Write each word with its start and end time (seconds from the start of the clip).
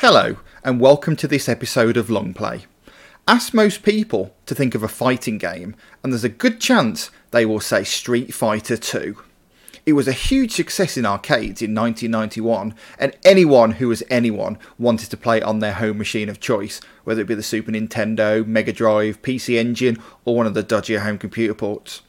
Hello, 0.00 0.36
and 0.64 0.80
welcome 0.80 1.14
to 1.16 1.28
this 1.28 1.46
episode 1.46 1.98
of 1.98 2.08
Long 2.08 2.32
Play. 2.32 2.64
Ask 3.28 3.52
most 3.52 3.82
people 3.82 4.34
to 4.46 4.54
think 4.54 4.74
of 4.74 4.82
a 4.82 4.88
fighting 4.88 5.36
game, 5.36 5.76
and 6.02 6.10
there's 6.10 6.24
a 6.24 6.30
good 6.30 6.58
chance 6.58 7.10
they 7.32 7.44
will 7.44 7.60
say 7.60 7.84
Street 7.84 8.32
Fighter 8.32 8.78
2. 8.78 9.18
It 9.84 9.92
was 9.92 10.08
a 10.08 10.12
huge 10.12 10.52
success 10.52 10.96
in 10.96 11.04
arcades 11.04 11.60
in 11.60 11.74
1991, 11.74 12.74
and 12.98 13.14
anyone 13.26 13.72
who 13.72 13.88
was 13.88 14.02
anyone 14.08 14.58
wanted 14.78 15.10
to 15.10 15.18
play 15.18 15.36
it 15.36 15.42
on 15.42 15.58
their 15.58 15.74
home 15.74 15.98
machine 15.98 16.30
of 16.30 16.40
choice, 16.40 16.80
whether 17.04 17.20
it 17.20 17.28
be 17.28 17.34
the 17.34 17.42
Super 17.42 17.70
Nintendo, 17.70 18.46
Mega 18.46 18.72
Drive, 18.72 19.20
PC 19.20 19.58
Engine, 19.58 19.98
or 20.24 20.34
one 20.34 20.46
of 20.46 20.54
the 20.54 20.64
dodgier 20.64 21.00
home 21.00 21.18
computer 21.18 21.52
ports. 21.52 22.00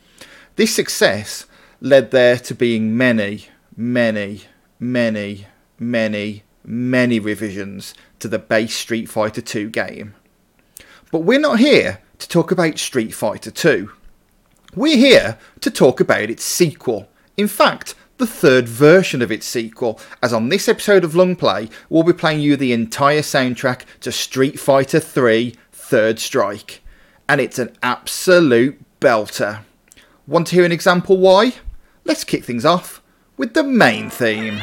This 0.55 0.73
success 0.73 1.45
led 1.81 2.11
there 2.11 2.37
to 2.37 2.55
being 2.55 2.95
many, 2.95 3.49
many, 3.75 4.43
many, 4.79 5.47
many, 5.77 6.43
many 6.63 7.19
revisions 7.19 7.93
to 8.19 8.27
the 8.27 8.39
base 8.39 8.75
Street 8.75 9.09
Fighter 9.09 9.41
2 9.41 9.69
game. 9.69 10.13
But 11.11 11.19
we're 11.19 11.39
not 11.39 11.59
here 11.59 11.99
to 12.19 12.27
talk 12.27 12.51
about 12.51 12.79
Street 12.79 13.13
Fighter 13.13 13.51
2. 13.51 13.91
We're 14.75 14.97
here 14.97 15.37
to 15.59 15.69
talk 15.69 15.99
about 15.99 16.29
its 16.29 16.43
sequel. 16.43 17.09
In 17.35 17.47
fact, 17.47 17.95
the 18.17 18.27
third 18.27 18.67
version 18.67 19.21
of 19.21 19.31
its 19.31 19.45
sequel, 19.45 19.99
as 20.21 20.31
on 20.31 20.49
this 20.49 20.69
episode 20.69 21.03
of 21.03 21.15
Long 21.15 21.35
Play, 21.35 21.69
we'll 21.89 22.03
be 22.03 22.13
playing 22.13 22.39
you 22.39 22.55
the 22.55 22.71
entire 22.71 23.21
soundtrack 23.21 23.81
to 24.01 24.11
Street 24.11 24.59
Fighter 24.59 24.99
3 24.99 25.55
Third 25.71 26.19
Strike. 26.19 26.81
And 27.27 27.41
it's 27.41 27.59
an 27.59 27.75
absolute 27.81 28.79
belter. 28.99 29.61
Want 30.27 30.47
to 30.47 30.55
hear 30.55 30.65
an 30.65 30.71
example 30.71 31.17
why? 31.17 31.55
Let's 32.05 32.23
kick 32.23 32.45
things 32.45 32.63
off 32.63 33.01
with 33.37 33.53
the 33.53 33.63
main 33.63 34.09
theme. 34.09 34.61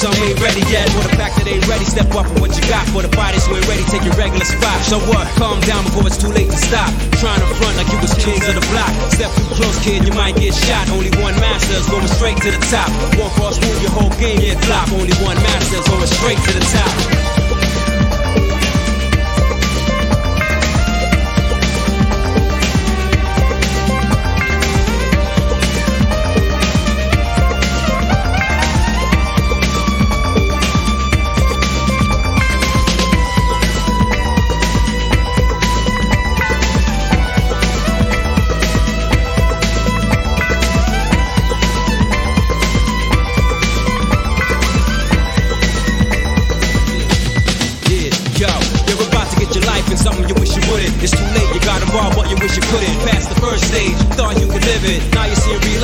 So 0.00 0.08
ain't 0.24 0.40
ready 0.40 0.64
yet. 0.72 0.88
For 0.96 1.04
the 1.04 1.16
fact 1.16 1.36
that 1.36 1.44
they 1.44 1.60
ain't 1.60 1.68
ready, 1.68 1.84
step 1.84 2.08
off 2.16 2.24
from 2.24 2.40
what? 2.40 2.56
You 2.56 2.64
got 2.72 2.88
for 2.88 3.04
the 3.04 3.12
bodies, 3.12 3.44
we're 3.52 3.60
ready. 3.68 3.84
Take 3.84 4.04
your 4.08 4.16
regular 4.16 4.48
spot. 4.48 4.80
So 4.84 4.96
what? 5.12 5.28
Calm 5.36 5.60
down 5.68 5.84
before 5.84 6.08
it's 6.08 6.16
too 6.16 6.32
late 6.32 6.48
to 6.48 6.56
stop. 6.56 6.88
Trying 7.20 7.40
to 7.40 7.48
front 7.60 7.76
like 7.76 7.92
you 7.92 8.00
was 8.00 8.16
kings 8.16 8.48
of 8.48 8.56
the 8.56 8.64
block. 8.72 8.88
Step 9.12 9.28
too 9.36 9.48
close, 9.60 9.76
kid, 9.84 10.08
you 10.08 10.12
might 10.16 10.36
get 10.36 10.56
shot. 10.56 10.88
Only 10.88 11.12
one 11.20 11.36
master's 11.36 11.84
going 11.88 12.08
straight 12.08 12.40
to 12.44 12.50
the 12.52 12.60
top. 12.72 12.88
One 13.20 13.28
cross 13.36 13.60
move, 13.60 13.80
your 13.84 13.92
whole 13.92 14.12
game 14.16 14.40
get 14.40 14.56
flop. 14.64 14.88
Only 14.92 15.12
one 15.20 15.36
master's 15.40 15.84
going 15.84 16.08
straight 16.08 16.40
to 16.40 16.52
the 16.56 16.64
top. 16.68 17.39
Couldn't 52.70 53.00
pass 53.00 53.26
the 53.26 53.34
first 53.40 53.64
stage, 53.66 53.96
thought 54.14 54.38
you 54.38 54.46
could 54.46 54.64
live 54.64 54.84
it. 54.84 55.12
Now 55.12 55.26
you 55.26 55.34
see 55.34 55.56
real 55.66 55.79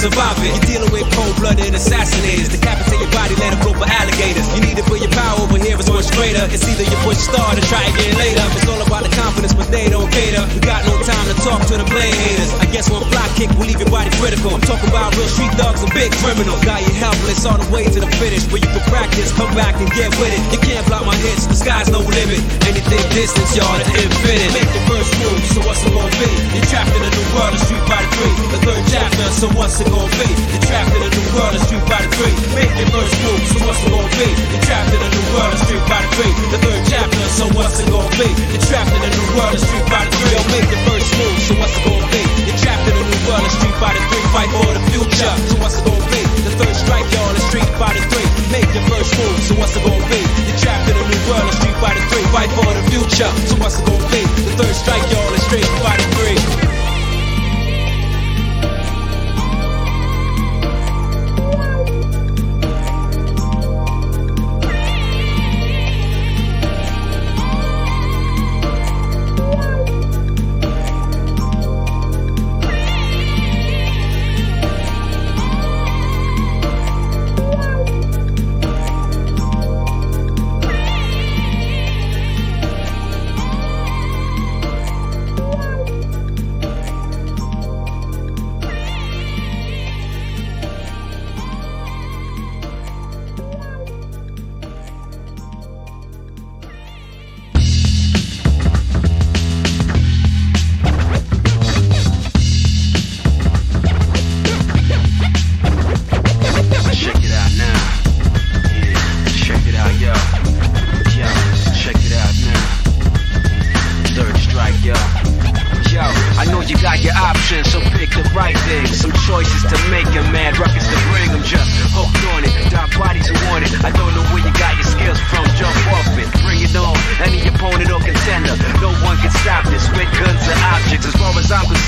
survive 0.00 0.40
it. 0.40 0.56
You're 0.56 0.80
dealing 0.80 0.92
with 0.96 1.04
cold-blooded 1.12 1.76
assassinators. 1.76 2.48
Decapitate 2.48 2.96
your 2.96 3.12
body, 3.12 3.36
let 3.36 3.52
them 3.52 3.60
go 3.60 3.76
for 3.76 3.84
alligators. 3.84 4.48
You 4.56 4.64
need 4.64 4.80
it 4.80 4.86
for 4.88 4.96
your 4.96 5.12
power, 5.12 5.44
over 5.44 5.60
here 5.60 5.76
it's 5.76 5.92
much 5.92 6.08
greater. 6.16 6.40
It's 6.48 6.64
either 6.64 6.88
you 6.88 6.96
push 7.04 7.20
start 7.20 7.60
or 7.60 7.64
try 7.68 7.84
again 7.84 8.16
later. 8.16 8.40
It's 8.56 8.64
all 8.64 8.80
about 8.80 9.04
the 9.04 9.12
confidence, 9.12 9.52
but 9.52 9.68
they 9.68 9.92
don't 9.92 10.08
cater. 10.08 10.40
We 10.56 10.60
got 10.64 10.88
no 10.88 10.96
time 11.04 11.26
to 11.28 11.36
talk 11.44 11.60
to 11.68 11.76
the 11.76 11.84
play 11.84 12.08
haters. 12.08 12.50
I 12.56 12.66
guess 12.72 12.88
one 12.88 13.04
fly 13.12 13.28
kick 13.36 13.52
will 13.60 13.68
leave 13.68 13.78
your 13.78 13.92
body 13.92 14.08
critical. 14.16 14.56
I'm 14.56 14.64
talking 14.64 14.88
about 14.88 15.12
real 15.20 15.28
street 15.28 15.52
thugs 15.60 15.84
and 15.84 15.92
big 15.92 16.10
criminals. 16.24 16.64
Got 16.64 16.80
you 16.80 16.94
helpless 16.96 17.44
all 17.44 17.60
the 17.60 17.68
way 17.68 17.84
to 17.84 18.00
the 18.00 18.10
finish. 18.16 18.48
Where 18.48 18.64
you 18.64 18.70
can 18.72 18.84
practice, 18.88 19.36
come 19.36 19.52
back 19.52 19.76
and 19.76 19.88
get 19.92 20.08
with 20.16 20.32
it. 20.32 20.40
You 20.48 20.58
can't 20.64 20.84
block 20.88 21.04
my 21.04 21.16
hits, 21.20 21.44
the 21.44 21.56
sky's 21.60 21.92
no 21.92 22.00
limit. 22.00 22.40
Anything 22.64 23.04
distance, 23.12 23.52
y'all, 23.52 23.76
to 23.76 23.84
infinite. 23.84 24.50
Make 24.56 24.70
the 24.72 24.82
first 24.88 25.12
move, 25.20 25.40
so 25.52 25.60
what's 25.68 25.84
it 25.84 25.92
gonna 25.92 26.08
be? 26.16 26.30
You're 26.56 26.68
trapped 26.72 26.94
in 26.96 27.04
a 27.04 27.10
new 27.12 27.26
world 27.36 27.52
of 27.52 27.60
Street 27.60 27.84
Fighter 27.84 28.08
3. 28.16 28.48
The 28.48 28.60
third 28.64 28.82
chapter, 28.88 29.26
so 29.40 29.48
what's 29.56 29.80
it 29.80 29.88
gonna 29.88 30.04
be? 30.20 30.28
You're 30.52 30.64
trapped 30.68 30.92
in 30.92 31.00
a 31.00 31.08
new 31.08 31.26
world 31.32 31.56
of 31.56 31.64
Street 31.64 31.80
Fighter 31.88 32.12
3. 32.12 32.60
Make 32.60 32.72
your 32.76 32.92
first 32.92 33.16
move, 33.24 33.40
so 33.48 33.56
what's 33.64 33.80
it 33.80 33.88
gonna 33.88 34.20
be? 34.20 34.28
You're 34.52 34.64
trapped 34.68 34.92
in 34.92 35.00
a 35.00 35.08
new 35.16 35.26
world 35.32 35.52
of 35.56 35.60
Street 35.64 35.84
Fighter 35.88 36.12
3. 36.12 36.28
The 36.52 36.58
third 36.60 36.82
chapter, 36.84 37.24
so 37.40 37.44
what's 37.56 37.80
it 37.80 37.88
gonna 37.88 38.20
be? 38.20 38.28
You're 38.52 38.66
trapped 38.68 38.92
in 38.92 39.00
a 39.00 39.08
new 39.08 39.26
world 39.32 39.56
of 39.56 39.62
Street 39.64 39.86
Fighter 39.88 40.12
3. 40.12 40.28
Yo, 40.28 40.40
make 40.52 40.68
the 40.68 40.80
first 40.84 41.08
move, 41.16 41.38
so 41.40 41.52
what's 41.56 41.72
it 41.72 41.84
gonna 41.88 42.12
be? 42.12 42.22
You're 42.52 42.60
trapped 42.60 42.84
in 42.84 42.94
a 43.00 43.04
new 43.08 43.20
world 43.24 43.44
of 43.48 43.52
Street 43.56 43.76
Fighter 43.80 44.04
3. 44.12 44.28
Fight 44.28 44.50
for 44.52 44.72
the 44.76 44.82
future, 44.92 45.34
so 45.48 45.54
what's 45.56 45.76
it 45.80 45.84
gonna 45.88 46.12
be? 46.12 46.22
The 46.44 46.52
third 46.60 46.76
strike, 46.76 47.08
y'all, 47.08 47.32
is 47.32 47.44
Street 47.48 47.70
Fighter 47.80 48.04
3. 48.12 48.28
Make 48.52 48.68
your 48.76 48.84
first 48.92 49.10
move, 49.16 49.40
so 49.40 49.52
what's 49.56 49.72
it 49.72 49.82
gonna 49.88 50.04
be? 50.12 50.20
You're 50.20 50.60
trapped 50.60 50.84
in 50.84 51.00
a 51.00 51.04
new 51.08 51.22
world 51.32 51.48
of 51.48 51.56
Street 51.56 51.78
Fighter 51.80 52.04
3. 52.12 52.28
Fight 52.28 52.50
for 52.52 52.68
the 52.76 52.84
future, 52.92 53.30
so 53.48 53.56
what's 53.56 53.80
it 53.80 53.88
gonna 53.88 54.04
be? 54.12 54.20
The 54.44 54.52
third 54.60 54.76
strike, 54.76 55.06
y'all, 55.08 55.32
is 55.32 55.40
Street 55.48 55.64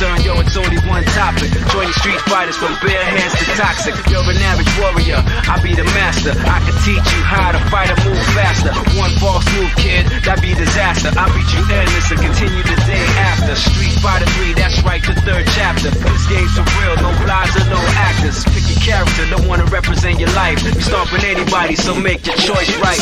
concerned, 0.02 0.26
yo, 0.26 0.34
it's 0.42 0.56
only 0.58 0.82
one 0.90 1.04
topic. 1.14 1.46
Joining 1.70 1.94
street 2.02 2.18
fighters 2.26 2.58
from 2.58 2.74
bare 2.82 3.06
hands 3.06 3.38
to 3.38 3.46
toxic. 3.54 3.94
You're 4.10 4.26
an 4.26 4.42
average 4.42 4.70
warrior, 4.82 5.22
I 5.46 5.62
be 5.62 5.78
the 5.78 5.86
master. 5.94 6.34
I 6.34 6.58
can 6.58 6.74
teach 6.82 7.06
you 7.14 7.22
how 7.22 7.54
to 7.54 7.60
fight 7.70 7.86
a 7.86 7.96
move 8.02 8.18
faster. 8.34 8.74
One 8.98 9.14
false 9.22 9.46
move, 9.54 9.70
kid, 9.78 10.10
that'd 10.26 10.42
be 10.42 10.58
disaster. 10.58 11.14
I 11.14 11.30
beat 11.30 11.46
you 11.54 11.62
endless 11.70 12.10
and 12.10 12.18
continue 12.18 12.62
the 12.66 12.78
day 12.82 13.06
after. 13.30 13.54
Street 13.54 13.94
Fighter 14.02 14.26
3, 14.42 14.58
that's 14.58 14.82
right, 14.82 15.02
the 15.06 15.14
third 15.22 15.46
chapter. 15.54 15.94
This 15.94 16.26
game's 16.26 16.50
for 16.58 16.66
real, 16.82 16.98
no 16.98 17.14
lies 17.22 17.54
or 17.54 17.66
no 17.70 17.78
actors. 17.94 18.42
Pick 18.50 18.66
your 18.74 18.82
character, 18.82 19.22
don't 19.30 19.46
wanna 19.46 19.70
represent 19.70 20.18
your 20.18 20.34
life. 20.34 20.58
You 20.66 20.82
start 20.82 21.14
with 21.14 21.22
anybody, 21.22 21.78
so 21.78 21.94
make 21.94 22.26
your 22.26 22.36
choice 22.42 22.74
right. 22.82 22.98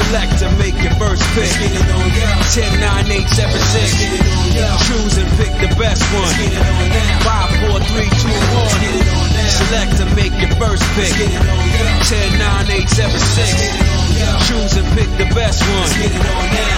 Select 0.00 0.40
and 0.40 0.56
make 0.56 0.80
your 0.80 0.96
first 0.96 1.20
pick. 1.36 1.52
10, 1.52 2.80
9, 2.80 3.04
8, 3.04 3.28
7, 3.28 3.52
6. 3.52 4.56
Choose 4.88 5.18
and 5.18 5.28
pick 5.36 5.52
the 5.60 5.68
best 5.76 6.05
one. 6.12 6.34
5, 7.24 7.70
4, 7.70 7.80
3, 7.80 8.06
2, 8.06 8.30
1. 8.58 9.26
Select 9.46 9.96
to 9.98 10.06
make 10.14 10.34
your 10.38 10.50
first 10.56 10.84
pick. 10.94 11.12
10, 11.12 12.38
9, 12.38 12.70
8, 12.70 12.88
7, 12.88 13.18
6. 13.18 13.96
Choose 14.46 14.76
and 14.76 14.88
pick 14.94 15.10
the 15.18 15.26
best 15.34 15.62
one. 15.66 15.90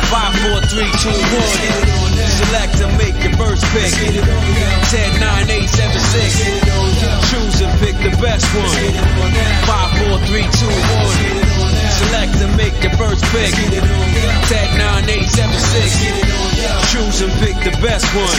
5, 0.09 0.35
4, 0.49 0.61
3, 0.69 0.87
2, 0.87 1.11
1. 1.11 2.19
Select 2.39 2.73
to 2.79 2.87
make 2.97 3.17
your 3.23 3.35
first 3.37 3.65
pick. 3.73 3.93
10, 3.93 5.21
9, 5.21 5.51
8, 5.51 5.69
7, 5.69 6.01
6. 6.01 7.31
Choose 7.31 7.61
and 7.61 7.75
pick 7.81 7.97
the 7.99 8.17
best 8.21 8.47
one. 8.55 8.69
5, 9.67 9.99
4, 10.09 10.19
3, 10.27 10.43
2, 10.43 10.67
1. 11.43 11.48
Select 11.99 12.33
to 12.39 12.47
make 12.57 12.75
your 12.83 12.95
first 12.97 13.25
pick. 13.35 13.51
10, 13.53 14.79
9, 14.79 15.11
8, 15.11 15.29
7, 15.29 15.61
6. 15.61 16.39
Choose 16.93 17.21
and 17.23 17.33
pick 17.43 17.57
the 17.67 17.75
best 17.85 18.07
one. 18.17 18.39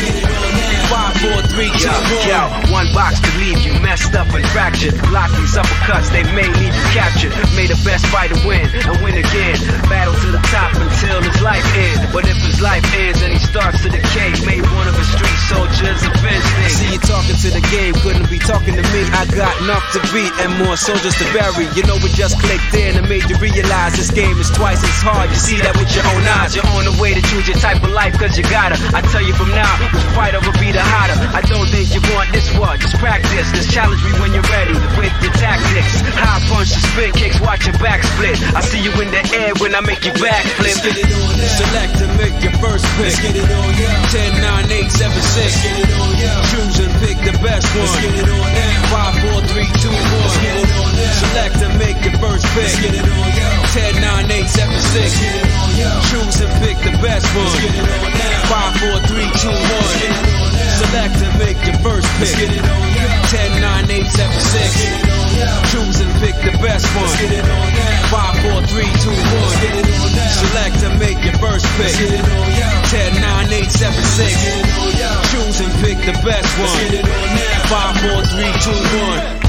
5, 0.90 1.22
4, 1.22 1.42
3, 1.54 1.70
2, 1.70 1.86
Yo, 1.86 1.94
1. 1.94 2.28
yo, 2.28 2.42
one 2.74 2.90
box 2.94 3.20
could 3.22 3.36
leave 3.38 3.60
you 3.62 3.74
messed 3.82 4.16
up 4.16 4.28
and 4.34 4.44
fractured. 4.50 4.98
Block 5.12 5.30
these 5.38 5.54
uppercuts, 5.56 6.10
they 6.10 6.24
may 6.34 6.48
leave 6.50 6.74
you 6.74 6.88
captured. 6.98 7.32
May 7.56 7.68
the 7.70 7.78
best 7.86 8.06
fighter 8.10 8.36
win 8.48 8.66
and 8.66 8.96
win 9.06 9.16
again. 9.20 9.56
Battle 9.86 10.16
to 10.18 10.30
the 10.34 10.42
top 10.50 10.74
until 10.76 11.22
his 11.22 11.38
life 11.42 11.64
ends. 11.78 12.10
But 12.12 12.26
if 12.26 12.38
his 12.42 12.60
life 12.62 12.84
ends 12.98 13.22
and 13.22 13.32
he 13.32 13.40
starts 13.40 13.84
to 13.86 13.90
decay, 13.90 14.34
may 14.50 14.60
one 14.66 14.88
of 14.90 14.98
his 14.98 15.08
street 15.14 15.40
soldiers 15.52 16.02
avenge 16.02 16.46
I 16.66 16.68
see 16.74 16.90
you 16.96 17.00
talking 17.06 17.38
to 17.38 17.50
the 17.54 17.64
game, 17.70 17.94
couldn't 18.02 18.30
be 18.34 18.40
talking 18.40 18.74
to 18.74 18.84
me. 18.90 19.02
I 19.14 19.30
got 19.30 19.54
enough 19.62 19.86
to 19.94 20.00
beat 20.10 20.34
and 20.42 20.58
more 20.58 20.76
soldiers 20.76 21.14
to 21.22 21.26
bury. 21.38 21.70
You 21.78 21.84
know 21.86 22.02
it 22.02 22.14
just 22.18 22.40
clicked 22.42 22.74
in 22.74 22.98
and 22.98 23.06
made 23.08 23.30
you 23.30 23.38
realize 23.52 23.98
this 23.98 24.12
game 24.12 24.38
is 24.38 24.50
twice 24.52 24.82
as 24.84 25.00
hard. 25.02 25.30
You 25.30 25.40
see 25.40 25.58
that 25.62 25.74
with 25.78 25.90
your 25.96 26.06
own 26.14 26.24
eyes. 26.40 26.56
You're 26.56 26.68
on 26.78 26.86
the 26.86 26.96
way 27.02 27.14
to 27.14 27.22
choose 27.22 27.48
your 27.48 27.58
type 27.58 27.82
of 27.82 27.92
life 27.92 28.14
cause 28.18 28.38
you 28.38 28.46
gotta. 28.46 28.78
I 28.94 29.02
tell 29.10 29.22
you 29.22 29.34
from 29.34 29.50
now, 29.52 29.70
the 29.92 30.02
fighter 30.14 30.40
will 30.42 30.56
be 30.62 30.72
the 30.72 30.82
hotter. 30.82 31.18
I 31.34 31.42
don't 31.42 31.68
think 31.70 31.92
you 31.94 32.02
want 32.14 32.32
this 32.32 32.48
one, 32.58 32.78
just 32.80 32.96
practice. 32.98 33.48
Just 33.54 33.72
challenge 33.72 34.02
me 34.06 34.12
when 34.22 34.34
you're 34.34 34.46
ready 34.50 34.74
with 34.98 35.14
your 35.24 35.34
tactics. 35.36 36.02
High 36.16 36.42
punch, 36.50 36.70
the 36.74 36.82
spin 36.94 37.12
kicks, 37.18 37.40
watch 37.42 37.66
your 37.66 37.78
back 37.80 38.04
split. 38.04 38.38
I 38.54 38.62
see 38.62 38.82
you 38.82 38.92
in 39.02 39.10
the 39.10 39.24
air 39.34 39.54
when 39.58 39.74
I 39.74 39.82
make 39.82 40.06
you 40.06 40.14
back 40.20 40.44
flip. 40.60 40.70
Let's 40.70 40.82
get 40.86 40.98
it 40.98 41.10
on 41.10 41.34
now. 41.38 41.60
Select 41.60 41.96
and 42.02 42.14
make 42.20 42.38
your 42.44 42.56
first 42.62 42.86
pick. 42.96 43.12
Let's 43.12 43.20
get 43.20 43.36
it 43.36 43.50
on 43.50 43.72
now. 43.76 44.14
10, 44.14 44.42
9, 44.42 44.72
8, 44.72 44.92
7, 44.92 45.22
6. 45.22 45.38
Let's 45.40 45.58
get 45.64 45.78
it 45.80 45.92
on 45.98 46.12
now. 46.20 46.38
Choose 46.52 46.78
and 46.86 46.94
pick 47.02 47.18
the 47.26 47.36
best 47.40 47.66
one. 47.74 47.88
Let's 47.88 47.98
get 48.04 48.16
it 48.20 48.30
on 48.30 48.48
now. 48.54 48.94
5, 48.94 49.32
4, 49.34 49.42
3, 49.48 49.64
2, 49.64 49.90
1. 49.90 49.98
Let's 50.00 50.38
get 50.38 50.56
it 50.58 50.72
on. 50.76 50.79
Select 51.20 51.60
to 51.60 51.68
make 51.76 52.00
your 52.00 52.16
first 52.24 52.48
pick. 52.56 52.64
Let's 52.64 52.80
get 52.80 52.96
it 52.96 53.04
on 53.04 53.28
now. 53.36 53.76
10, 53.76 54.00
9, 54.00 54.32
8, 54.32 54.48
7, 54.48 54.72
6. 54.72 54.96
Let's 54.96 55.20
get 55.20 55.36
it 55.36 55.52
on. 55.52 56.00
Choose 56.08 56.40
and 56.40 56.54
pick 56.64 56.78
the 56.80 56.96
best 57.04 57.28
one. 57.36 57.44
Let's 57.44 57.60
get 57.60 57.76
it 57.76 57.92
on 57.92 58.08
now. 58.16 58.48
5, 58.48 58.80
4, 58.80 59.04
3, 59.04 59.28
2, 59.28 59.52
1. 59.52 60.40
Select 60.80 61.14
to 61.20 61.28
make 61.36 61.60
your 61.68 61.76
first 61.84 62.08
pick. 62.24 62.32
Let's 62.32 62.40
get 62.40 62.56
it 62.56 62.64
on 62.64 62.88
now. 62.96 63.36
10, 63.36 63.60
9, 63.60 63.92
8, 63.92 64.08
7, 64.08 64.32
6. 64.32 64.56
Let's 64.56 64.80
get 64.80 64.96
it 64.96 65.12
on 65.12 65.28
now. 65.36 65.60
Choose 65.76 66.00
and 66.00 66.14
pick 66.24 66.36
the 66.40 66.56
best 66.64 66.88
one. 66.96 67.04
Let's 67.04 67.20
get 67.20 67.36
it 67.36 67.44
on 67.52 67.68
now. 67.68 68.16
5, 68.16 68.40
4, 68.40 68.64
3, 68.64 68.88
2, 68.88 69.12
1. 69.12 69.20
Let's 69.20 69.60
get 69.60 69.76
it 69.76 69.92
on 69.92 70.12
now. 70.16 70.40
Select 70.40 70.76
to 70.80 70.90
make 71.04 71.20
your 71.20 71.38
first 71.44 71.68
pick. 71.76 71.84
Let's 71.84 72.00
get 72.00 72.16
it 72.16 72.24
on 72.32 72.48
now. 72.48 72.96
10, 72.96 73.20
9, 73.20 73.60
8, 73.60 73.72
7, 73.76 73.92
6. 73.92 74.24
Let's 74.24 74.40
get 74.40 74.56
it 74.56 74.72
on 74.72 74.92
now. 74.96 75.20
Choose 75.36 75.58
and 75.68 75.74
pick 75.84 76.00
the 76.00 76.16
best 76.24 76.48
one. 76.56 76.72
Let's 76.80 76.96
get 76.96 77.04
it 77.04 77.12
on 77.12 77.28
now. 77.36 77.68
5, 77.68 78.08
4, 78.08 78.24
3, 78.40 78.56
2, 78.56 79.44
1. 79.44 79.49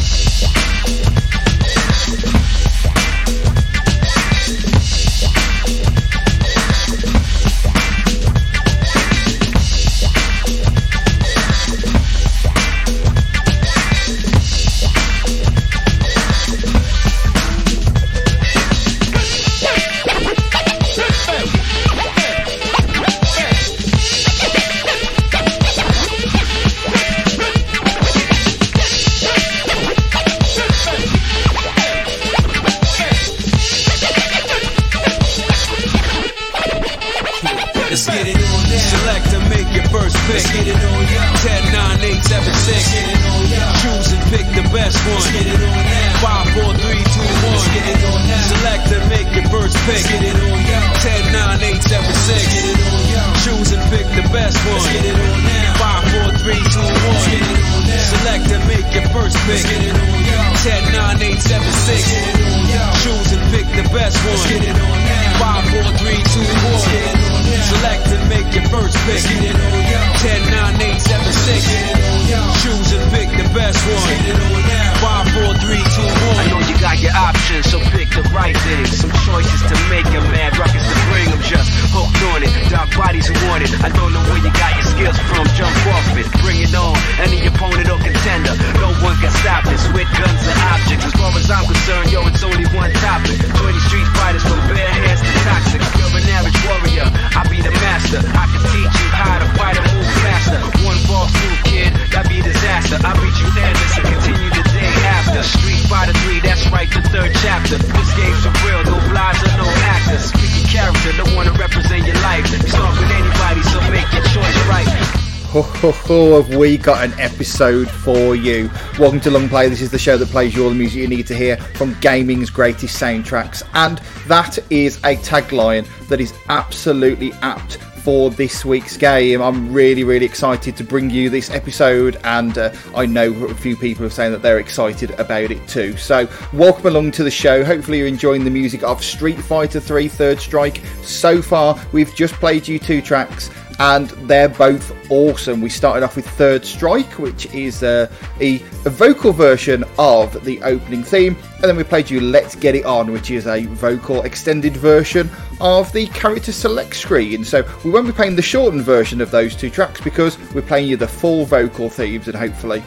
We 116.61 116.77
got 116.77 117.03
an 117.03 117.19
episode 117.19 117.91
for 117.91 118.37
you? 118.37 118.71
Welcome 118.99 119.19
to 119.21 119.31
Long 119.31 119.49
Play. 119.49 119.71
This 119.71 119.81
is 119.81 119.91
the 119.91 119.99
show 119.99 120.19
that 120.19 120.29
plays 120.29 120.55
you 120.55 120.65
all 120.65 120.69
the 120.69 120.75
music 120.75 121.01
you 121.01 121.09
need 121.09 121.27
to 121.29 121.35
hear 121.35 121.57
from 121.57 121.99
gaming's 122.03 122.51
greatest 122.51 123.01
soundtracks, 123.01 123.63
and 123.73 123.97
that 124.27 124.59
is 124.69 124.99
a 124.99 125.17
tagline 125.17 125.87
that 126.09 126.21
is 126.21 126.35
absolutely 126.51 127.33
apt 127.41 127.77
for 127.77 128.29
this 128.29 128.63
week's 128.63 128.99
game. 128.99 129.41
I'm 129.41 129.73
really, 129.73 130.05
really 130.05 130.27
excited 130.27 130.77
to 130.77 130.85
bring 130.85 131.09
you 131.09 131.31
this 131.31 131.49
episode, 131.49 132.19
and 132.25 132.59
uh, 132.59 132.75
I 132.95 133.07
know 133.07 133.33
a 133.47 133.55
few 133.55 133.75
people 133.75 134.05
are 134.05 134.11
saying 134.11 134.33
that 134.33 134.43
they're 134.43 134.59
excited 134.59 135.13
about 135.13 135.51
it 135.51 135.67
too. 135.67 135.97
So, 135.97 136.29
welcome 136.53 136.89
along 136.89 137.13
to 137.13 137.25
the 137.25 137.31
show. 137.31 137.65
Hopefully, 137.65 137.97
you're 137.97 138.07
enjoying 138.07 138.45
the 138.45 138.51
music 138.51 138.83
of 138.83 139.03
Street 139.03 139.39
Fighter 139.39 139.81
3 139.81 140.09
Third 140.09 140.39
Strike. 140.39 140.83
So 141.05 141.41
far, 141.41 141.81
we've 141.93 142.15
just 142.15 142.35
played 142.35 142.69
you 142.69 142.79
two 142.79 143.01
tracks 143.01 143.49
and 143.81 144.11
they're 144.29 144.51
both 144.51 144.95
awesome. 145.11 145.63
We 145.63 145.71
started 145.71 146.05
off 146.05 146.15
with 146.15 146.29
Third 146.29 146.67
Strike, 146.67 147.19
which 147.19 147.47
is 147.55 147.83
uh, 147.83 148.13
a, 148.39 148.57
a 148.85 148.91
vocal 148.91 149.33
version 149.33 149.85
of 149.99 150.45
the 150.45 150.63
opening 150.63 151.03
theme, 151.03 151.35
and 151.55 151.65
then 151.65 151.77
we 151.77 151.83
played 151.83 152.11
you 152.11 152.21
Let's 152.21 152.55
Get 152.55 152.75
It 152.75 152.85
On, 152.85 153.11
which 153.11 153.31
is 153.31 153.47
a 153.47 153.65
vocal 153.65 154.23
extended 154.23 154.77
version 154.77 155.31
of 155.63 155.91
the 155.95 156.07
character 156.09 156.53
select 156.53 156.95
screen. 156.95 157.43
So 157.43 157.67
we 157.83 157.91
won't 157.91 158.07
be 158.07 158.13
playing 158.13 158.37
the 158.37 158.43
shortened 158.43 158.83
version 158.83 159.23
of 159.23 159.31
those 159.31 159.57
two 159.57 159.71
tracks 159.71 159.99
because 160.03 160.39
we're 160.53 160.61
playing 160.61 160.87
you 160.87 160.99
the 160.99 161.09
full 161.09 161.47
vocal 161.47 161.89
themes, 161.89 162.29
and 162.29 162.37
hopefully 162.37 162.83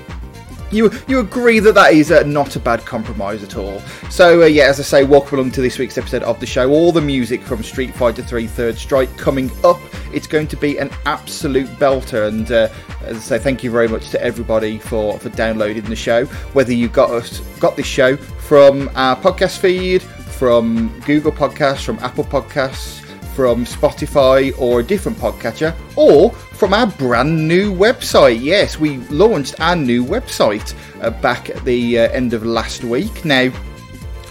you 0.73 0.91
you 1.07 1.19
agree 1.19 1.59
that 1.59 1.73
that 1.75 1.93
is 1.93 2.11
uh, 2.11 2.23
not 2.23 2.55
a 2.55 2.59
bad 2.59 2.85
compromise 2.85 3.43
at 3.43 3.55
all. 3.55 3.79
So 4.09 4.43
uh, 4.43 4.45
yeah, 4.45 4.65
as 4.65 4.79
I 4.79 4.83
say, 4.83 5.03
welcome 5.03 5.39
along 5.39 5.51
to 5.51 5.61
this 5.61 5.77
week's 5.77 5.97
episode 5.97 6.23
of 6.23 6.39
the 6.39 6.45
show. 6.45 6.69
All 6.69 6.91
the 6.91 7.01
music 7.01 7.41
from 7.41 7.63
Street 7.63 7.93
Fighter 7.93 8.23
3 8.23 8.47
Third 8.47 8.77
Strike 8.77 9.15
coming 9.17 9.51
up. 9.63 9.79
It's 10.13 10.27
going 10.27 10.47
to 10.47 10.57
be 10.57 10.77
an 10.77 10.89
absolute 11.05 11.67
belter, 11.79 12.27
and 12.27 12.51
uh, 12.51 12.69
as 13.01 13.17
I 13.17 13.19
say, 13.19 13.39
thank 13.39 13.63
you 13.63 13.71
very 13.71 13.87
much 13.87 14.09
to 14.11 14.21
everybody 14.21 14.79
for 14.79 15.19
for 15.19 15.29
downloading 15.29 15.83
the 15.83 15.95
show. 15.95 16.25
Whether 16.53 16.73
you 16.73 16.87
got 16.87 17.11
us 17.11 17.39
got 17.59 17.75
this 17.75 17.87
show 17.87 18.15
from 18.15 18.89
our 18.95 19.15
podcast 19.15 19.59
feed, 19.59 20.01
from 20.01 20.97
Google 21.05 21.31
Podcasts, 21.31 21.83
from 21.83 21.99
Apple 21.99 22.23
Podcasts 22.23 23.02
from 23.33 23.65
Spotify 23.65 24.53
or 24.59 24.79
a 24.79 24.83
different 24.83 25.17
podcatcher, 25.17 25.75
or 25.95 26.31
from 26.31 26.73
our 26.73 26.87
brand 26.87 27.47
new 27.47 27.73
website. 27.73 28.41
Yes, 28.41 28.79
we 28.79 28.97
launched 29.09 29.59
our 29.59 29.75
new 29.75 30.05
website 30.05 30.73
uh, 31.01 31.09
back 31.09 31.49
at 31.49 31.63
the 31.65 31.99
uh, 31.99 32.09
end 32.11 32.33
of 32.33 32.45
last 32.45 32.83
week. 32.83 33.25
Now, 33.25 33.51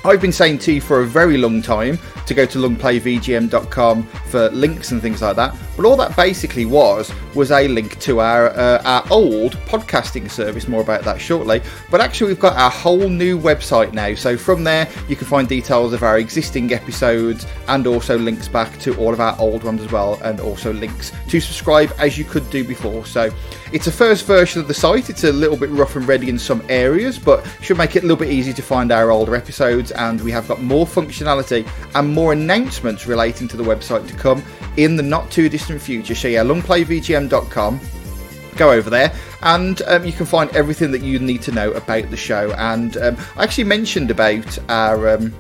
I've 0.05 0.21
been 0.21 0.33
saying 0.33 0.59
to 0.61 0.73
you 0.73 0.81
for 0.81 1.03
a 1.03 1.07
very 1.07 1.37
long 1.37 1.63
time 1.63 1.99
to 2.27 2.35
go 2.35 2.47
to 2.47 2.59
longplayvgm.com 2.59 4.03
for 4.03 4.51
links 4.51 4.93
and 4.93 5.03
things 5.03 5.23
like 5.23 5.37
that. 5.37 5.55
But 5.77 5.87
all 5.87 5.97
that 5.97 6.15
basically 6.17 6.67
was 6.67 7.13
was 7.35 7.51
a 7.51 7.69
link 7.69 7.99
to 8.01 8.21
our 8.21 8.51
uh, 8.51 8.83
our 8.85 9.05
old 9.11 9.57
podcasting 9.67 10.31
service. 10.31 10.69
More 10.69 10.83
about 10.83 11.03
that 11.05 11.21
shortly. 11.21 11.63
But 11.91 12.01
actually, 12.01 12.29
we've 12.29 12.41
got 12.41 12.57
our 12.57 12.71
whole 12.71 13.09
new 13.09 13.39
website 13.39 13.93
now. 13.93 14.15
So 14.15 14.37
from 14.37 14.65
there, 14.65 14.89
you 15.09 15.17
can 15.17 15.27
find 15.27 15.49
details 15.49 15.93
of 15.93 16.03
our 16.03 16.19
existing 16.19 16.73
episodes 16.73 17.47
and 17.69 17.87
also 17.87 18.19
links 18.19 18.49
back 18.49 18.79
to 18.81 18.97
all 18.97 19.13
of 19.13 19.21
our 19.21 19.39
old 19.39 19.65
ones 19.65 19.83
as 19.83 19.91
well, 19.91 20.21
and 20.23 20.41
also 20.41 20.73
links 20.73 21.13
to 21.29 21.41
subscribe 21.41 21.93
as 21.99 22.19
you 22.19 22.25
could 22.25 22.49
do 22.51 22.65
before. 22.65 23.07
So 23.07 23.33
it's 23.73 23.87
a 23.87 23.93
first 23.93 24.27
version 24.27 24.61
of 24.61 24.69
the 24.69 24.75
site. 24.75 25.09
It's 25.09 25.25
a 25.25 25.33
little 25.33 25.57
bit 25.57 25.71
rough 25.71 25.97
and 25.97 26.07
ready 26.07 26.29
in 26.29 26.39
some 26.39 26.63
areas, 26.69 27.19
but 27.19 27.47
should 27.63 27.79
make 27.79 27.97
it 27.97 28.01
a 28.01 28.03
little 28.03 28.19
bit 28.19 28.31
easy 28.31 28.53
to 28.53 28.63
find 28.63 28.93
our 28.93 29.11
older 29.11 29.35
episodes. 29.35 29.93
And 29.93 30.21
we 30.21 30.31
have 30.31 30.47
got 30.47 30.61
more 30.61 30.87
functionality 30.87 31.67
and 31.95 32.12
more 32.13 32.33
announcements 32.33 33.07
relating 33.07 33.49
to 33.49 33.57
the 33.57 33.63
website 33.63 34.07
to 34.09 34.15
come 34.15 34.43
in 34.77 34.97
the 34.97 35.03
not 35.03 35.31
too 35.31 35.49
distant 35.49 35.81
future. 35.81 36.15
So 36.15 36.29
yeah, 36.29 36.45
longplayvgm.com. 36.45 37.81
Go 38.57 38.71
over 38.71 38.91
there 38.91 39.15
and 39.43 39.81
um, 39.83 40.05
you 40.05 40.13
can 40.13 40.27
find 40.27 40.55
everything 40.55 40.91
that 40.93 41.01
you 41.01 41.19
need 41.19 41.41
to 41.43 41.53
know 41.53 41.73
about 41.73 42.11
the 42.11 42.17
show. 42.17 42.53
And 42.53 42.97
um, 42.99 43.17
I 43.37 43.45
actually 43.45 43.65
mentioned 43.65 44.11
about 44.11 44.59
our. 44.69 45.09
Um, 45.11 45.35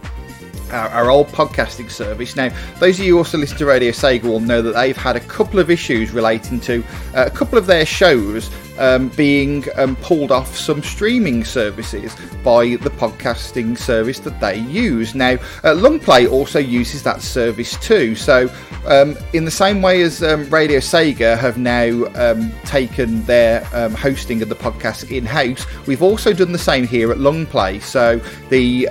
our, 0.72 0.88
our, 0.88 1.10
old 1.10 1.28
podcasting 1.28 1.90
service. 1.90 2.36
Now, 2.36 2.50
those 2.78 2.98
of 2.98 3.04
you 3.04 3.12
who 3.12 3.18
also 3.18 3.38
listen 3.38 3.58
to 3.58 3.66
Radio 3.66 3.90
Sega 3.90 4.24
will 4.24 4.40
know 4.40 4.62
that 4.62 4.74
they've 4.74 4.96
had 4.96 5.16
a 5.16 5.20
couple 5.20 5.58
of 5.58 5.70
issues 5.70 6.10
relating 6.12 6.60
to 6.60 6.82
uh, 7.14 7.26
a 7.26 7.30
couple 7.30 7.58
of 7.58 7.66
their 7.66 7.86
shows 7.86 8.50
um, 8.78 9.08
being 9.10 9.64
um, 9.76 9.96
pulled 9.96 10.32
off 10.32 10.56
some 10.56 10.82
streaming 10.82 11.44
services 11.44 12.16
by 12.42 12.76
the 12.76 12.90
podcasting 12.90 13.76
service 13.76 14.18
that 14.20 14.40
they 14.40 14.58
use. 14.58 15.14
Now, 15.14 15.32
uh, 15.62 15.74
Longplay 15.74 16.30
also 16.30 16.58
uses 16.58 17.02
that 17.02 17.22
service 17.22 17.78
too. 17.78 18.14
So, 18.14 18.52
um, 18.86 19.16
in 19.32 19.44
the 19.44 19.50
same 19.50 19.82
way 19.82 20.02
as 20.02 20.22
um, 20.22 20.48
Radio 20.48 20.78
Sega 20.78 21.38
have 21.38 21.58
now 21.58 22.04
um, 22.14 22.52
taken 22.64 23.22
their 23.24 23.66
um, 23.72 23.94
hosting 23.94 24.42
of 24.42 24.48
the 24.48 24.56
podcast 24.56 25.14
in 25.16 25.24
house, 25.24 25.66
we've 25.86 26.02
also 26.02 26.32
done 26.32 26.52
the 26.52 26.58
same 26.58 26.86
here 26.86 27.12
at 27.12 27.18
Longplay. 27.18 27.80
So, 27.80 28.18
the 28.48 28.86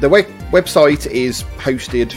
the 0.00 0.08
web- 0.08 0.39
website 0.50 1.06
is 1.06 1.42
hosted 1.58 2.14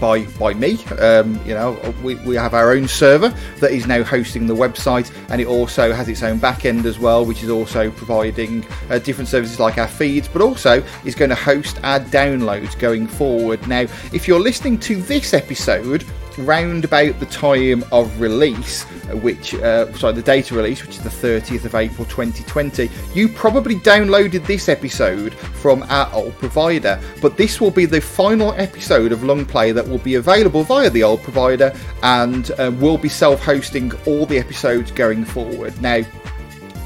by 0.00 0.24
by 0.38 0.54
me. 0.54 0.82
Um, 0.98 1.38
you 1.46 1.54
know, 1.54 1.72
we, 2.02 2.16
we 2.16 2.34
have 2.36 2.54
our 2.54 2.72
own 2.72 2.88
server 2.88 3.28
that 3.58 3.70
is 3.70 3.86
now 3.86 4.02
hosting 4.02 4.46
the 4.46 4.54
website, 4.54 5.12
and 5.28 5.40
it 5.40 5.46
also 5.46 5.92
has 5.92 6.08
its 6.08 6.22
own 6.22 6.38
back 6.38 6.64
end 6.64 6.86
as 6.86 6.98
well, 6.98 7.24
which 7.24 7.42
is 7.42 7.50
also 7.50 7.90
providing 7.90 8.66
uh, 8.88 8.98
different 8.98 9.28
services 9.28 9.60
like 9.60 9.78
our 9.78 9.88
feeds, 9.88 10.26
but 10.26 10.42
also 10.42 10.82
is 11.04 11.14
going 11.14 11.28
to 11.28 11.36
host 11.36 11.78
our 11.84 12.00
downloads 12.00 12.76
going 12.78 13.06
forward. 13.06 13.64
Now, 13.68 13.80
if 14.12 14.26
you're 14.26 14.40
listening 14.40 14.78
to 14.80 14.96
this 14.96 15.34
episode 15.34 16.04
round 16.46 16.84
about 16.84 17.18
the 17.20 17.26
time 17.26 17.84
of 17.92 18.20
release, 18.20 18.84
which 19.22 19.54
uh, 19.54 19.92
sorry, 19.94 20.14
the 20.14 20.22
data 20.22 20.54
release, 20.54 20.82
which 20.82 20.96
is 20.96 21.02
the 21.02 21.10
30th 21.10 21.64
of 21.64 21.74
April 21.74 22.04
2020, 22.06 22.90
you 23.14 23.28
probably 23.28 23.76
downloaded 23.76 24.46
this 24.46 24.68
episode 24.68 25.34
from 25.34 25.84
our 25.88 26.12
old 26.12 26.36
provider. 26.38 27.00
But 27.20 27.36
this 27.36 27.60
will 27.60 27.70
be 27.70 27.86
the 27.86 28.00
final 28.00 28.52
episode 28.52 29.12
of 29.12 29.24
Long 29.24 29.44
Play 29.44 29.72
that 29.72 29.86
will 29.86 29.98
be 29.98 30.16
available 30.16 30.62
via 30.62 30.90
the 30.90 31.02
old 31.02 31.22
provider, 31.22 31.74
and 32.02 32.50
uh, 32.52 32.72
will 32.78 32.98
be 32.98 33.08
self-hosting 33.08 33.92
all 34.06 34.26
the 34.26 34.38
episodes 34.38 34.90
going 34.90 35.24
forward. 35.24 35.80
Now, 35.80 36.02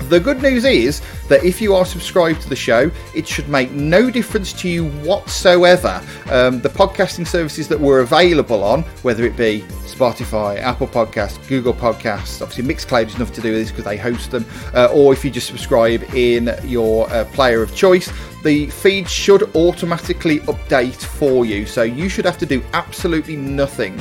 the 0.08 0.20
good 0.20 0.42
news 0.42 0.64
is 0.64 1.02
that 1.28 1.44
if 1.44 1.60
you 1.60 1.74
are 1.74 1.84
subscribed 1.84 2.42
to 2.42 2.48
the 2.48 2.56
show, 2.56 2.90
it 3.14 3.26
should 3.26 3.48
make 3.48 3.70
no 3.72 4.10
difference 4.10 4.52
to 4.54 4.68
you 4.68 4.88
whatsoever. 5.00 6.02
Um, 6.30 6.60
the 6.60 6.68
podcasting 6.68 7.26
services 7.26 7.68
that 7.68 7.78
we're 7.78 8.00
available 8.00 8.62
on, 8.62 8.82
whether 9.02 9.24
it 9.24 9.36
be 9.36 9.60
Spotify, 9.84 10.58
Apple 10.58 10.88
Podcasts, 10.88 11.46
Google 11.48 11.72
Podcasts, 11.72 12.42
obviously 12.42 12.64
Mixcloud 12.64 13.06
is 13.06 13.14
enough 13.14 13.32
to 13.32 13.40
do 13.40 13.52
this 13.52 13.70
because 13.70 13.84
they 13.84 13.96
host 13.96 14.30
them, 14.30 14.44
uh, 14.74 14.88
or 14.92 15.12
if 15.12 15.24
you 15.24 15.30
just 15.30 15.46
subscribe 15.46 16.02
in 16.14 16.54
your 16.64 17.10
uh, 17.10 17.24
player 17.26 17.62
of 17.62 17.74
choice, 17.74 18.12
the 18.42 18.66
feed 18.70 19.08
should 19.08 19.54
automatically 19.56 20.40
update 20.40 21.02
for 21.02 21.46
you. 21.46 21.64
So 21.64 21.82
you 21.82 22.08
should 22.08 22.24
have 22.24 22.38
to 22.38 22.46
do 22.46 22.62
absolutely 22.72 23.36
nothing 23.36 23.96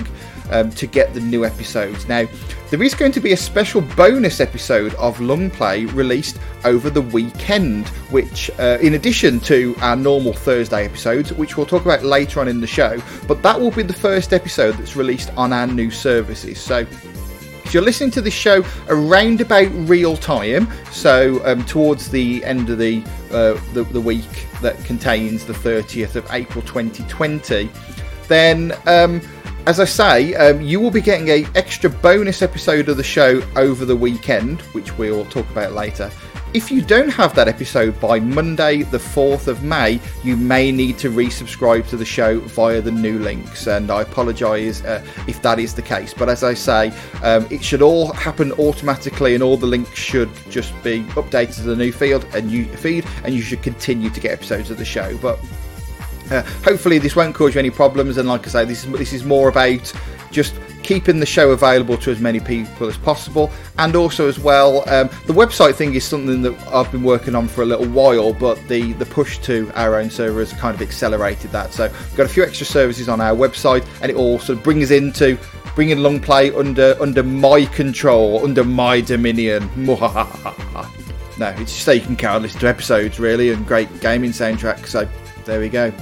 um, 0.53 0.69
to 0.71 0.87
get 0.87 1.13
the 1.13 1.19
new 1.19 1.43
episodes. 1.43 2.07
Now, 2.07 2.25
there 2.69 2.81
is 2.81 2.93
going 2.93 3.11
to 3.13 3.19
be 3.19 3.33
a 3.33 3.37
special 3.37 3.81
bonus 3.81 4.39
episode 4.39 4.93
of 4.95 5.19
Long 5.19 5.49
Play 5.49 5.85
released 5.85 6.39
over 6.63 6.89
the 6.89 7.01
weekend, 7.01 7.87
which, 8.09 8.49
uh, 8.59 8.77
in 8.81 8.93
addition 8.93 9.39
to 9.41 9.75
our 9.81 9.95
normal 9.95 10.33
Thursday 10.33 10.85
episodes, 10.85 11.33
which 11.33 11.57
we'll 11.57 11.65
talk 11.65 11.83
about 11.83 12.03
later 12.03 12.39
on 12.39 12.47
in 12.47 12.61
the 12.61 12.67
show, 12.67 13.01
but 13.27 13.41
that 13.43 13.59
will 13.59 13.71
be 13.71 13.83
the 13.83 13.93
first 13.93 14.31
episode 14.31 14.75
that's 14.75 14.95
released 14.95 15.31
on 15.35 15.51
our 15.51 15.67
new 15.67 15.91
services. 15.91 16.61
So, 16.61 16.85
if 17.65 17.73
you're 17.73 17.83
listening 17.83 18.11
to 18.11 18.21
this 18.21 18.33
show 18.33 18.63
around 18.89 19.41
about 19.41 19.67
real 19.89 20.15
time, 20.15 20.67
so 20.91 21.43
um, 21.45 21.65
towards 21.65 22.09
the 22.09 22.43
end 22.43 22.69
of 22.69 22.77
the, 22.77 23.03
uh, 23.31 23.59
the, 23.73 23.83
the 23.91 24.01
week 24.01 24.47
that 24.61 24.77
contains 24.85 25.45
the 25.45 25.53
30th 25.53 26.15
of 26.15 26.27
April 26.31 26.61
2020, 26.63 27.69
then 28.27 28.73
um, 28.85 29.21
as 29.65 29.79
I 29.79 29.85
say, 29.85 30.33
um, 30.35 30.61
you 30.61 30.79
will 30.79 30.91
be 30.91 31.01
getting 31.01 31.29
a 31.29 31.45
extra 31.55 31.89
bonus 31.89 32.41
episode 32.41 32.89
of 32.89 32.97
the 32.97 33.03
show 33.03 33.41
over 33.55 33.85
the 33.85 33.95
weekend, 33.95 34.61
which 34.73 34.97
we'll 34.97 35.25
talk 35.25 35.49
about 35.51 35.71
later. 35.71 36.11
If 36.53 36.69
you 36.69 36.81
don't 36.81 37.09
have 37.09 37.33
that 37.35 37.47
episode 37.47 37.99
by 37.99 38.19
Monday, 38.19 38.83
the 38.83 38.99
4th 38.99 39.47
of 39.47 39.63
May, 39.63 39.99
you 40.23 40.35
may 40.35 40.71
need 40.71 40.99
to 40.99 41.09
resubscribe 41.09 41.87
to 41.87 41.97
the 41.97 42.05
show 42.05 42.41
via 42.41 42.79
the 42.81 42.91
new 42.91 43.17
links. 43.19 43.65
And 43.65 43.89
I 43.89 44.01
apologise 44.01 44.83
uh, 44.83 45.03
if 45.27 45.41
that 45.41 45.57
is 45.57 45.73
the 45.73 45.81
case. 45.81 46.13
But 46.13 46.29
as 46.29 46.43
I 46.43 46.53
say, 46.53 46.91
um, 47.23 47.47
it 47.49 47.63
should 47.63 47.81
all 47.81 48.11
happen 48.13 48.51
automatically, 48.53 49.33
and 49.33 49.41
all 49.41 49.57
the 49.57 49.65
links 49.65 49.97
should 49.97 50.29
just 50.49 50.71
be 50.83 51.03
updated 51.15 51.55
to 51.55 51.61
the 51.63 51.75
new 51.75 51.91
field 51.91 52.25
and 52.35 52.47
new 52.47 52.65
feed, 52.65 53.05
and 53.23 53.33
you 53.33 53.41
should 53.41 53.63
continue 53.63 54.11
to 54.11 54.19
get 54.19 54.31
episodes 54.31 54.69
of 54.69 54.77
the 54.77 54.85
show. 54.85 55.17
But 55.17 55.39
uh, 56.33 56.41
hopefully, 56.63 56.97
this 56.97 57.15
won't 57.15 57.35
cause 57.35 57.55
you 57.55 57.59
any 57.59 57.69
problems. 57.69 58.17
And 58.17 58.27
like 58.27 58.47
I 58.47 58.49
say, 58.49 58.65
this 58.65 58.83
is 58.85 58.91
this 58.93 59.13
is 59.13 59.23
more 59.23 59.49
about 59.49 59.93
just 60.31 60.55
keeping 60.83 61.19
the 61.19 61.25
show 61.25 61.51
available 61.51 61.97
to 61.97 62.11
as 62.11 62.19
many 62.19 62.39
people 62.39 62.87
as 62.87 62.97
possible, 62.97 63.49
and 63.77 63.95
also 63.95 64.27
as 64.27 64.39
well, 64.39 64.87
um, 64.89 65.09
the 65.25 65.33
website 65.33 65.75
thing 65.75 65.95
is 65.95 66.03
something 66.03 66.41
that 66.41 66.53
I've 66.67 66.91
been 66.91 67.03
working 67.03 67.35
on 67.35 67.47
for 67.47 67.61
a 67.61 67.65
little 67.65 67.87
while, 67.87 68.33
but 68.33 68.61
the 68.67 68.93
the 68.93 69.05
push 69.05 69.39
to 69.39 69.71
our 69.75 69.95
own 69.95 70.09
server 70.09 70.39
has 70.39 70.53
kind 70.53 70.75
of 70.75 70.81
accelerated 70.81 71.51
that. 71.51 71.73
So 71.73 71.87
we've 71.87 72.17
got 72.17 72.25
a 72.25 72.29
few 72.29 72.43
extra 72.43 72.65
services 72.65 73.09
on 73.09 73.21
our 73.21 73.35
website, 73.35 73.87
and 74.01 74.11
it 74.11 74.17
all 74.17 74.39
sort 74.39 74.57
of 74.57 74.63
brings 74.63 74.91
into 74.91 75.37
bringing 75.75 75.99
long 75.99 76.19
play 76.19 76.53
under 76.53 76.95
under 77.01 77.23
my 77.23 77.65
control, 77.65 78.43
under 78.43 78.63
my 78.63 79.01
dominion. 79.01 79.69
no, 81.37 81.47
it's 81.57 81.73
just 81.73 81.85
so 81.85 81.91
you 81.91 82.15
can 82.15 82.41
listen 82.41 82.59
to 82.59 82.67
episodes 82.67 83.19
really, 83.19 83.51
and 83.51 83.65
great 83.65 84.01
gaming 84.01 84.31
soundtracks. 84.31 84.87
So 84.87 85.07
there 85.45 85.59
we 85.59 85.69
go. 85.69 85.93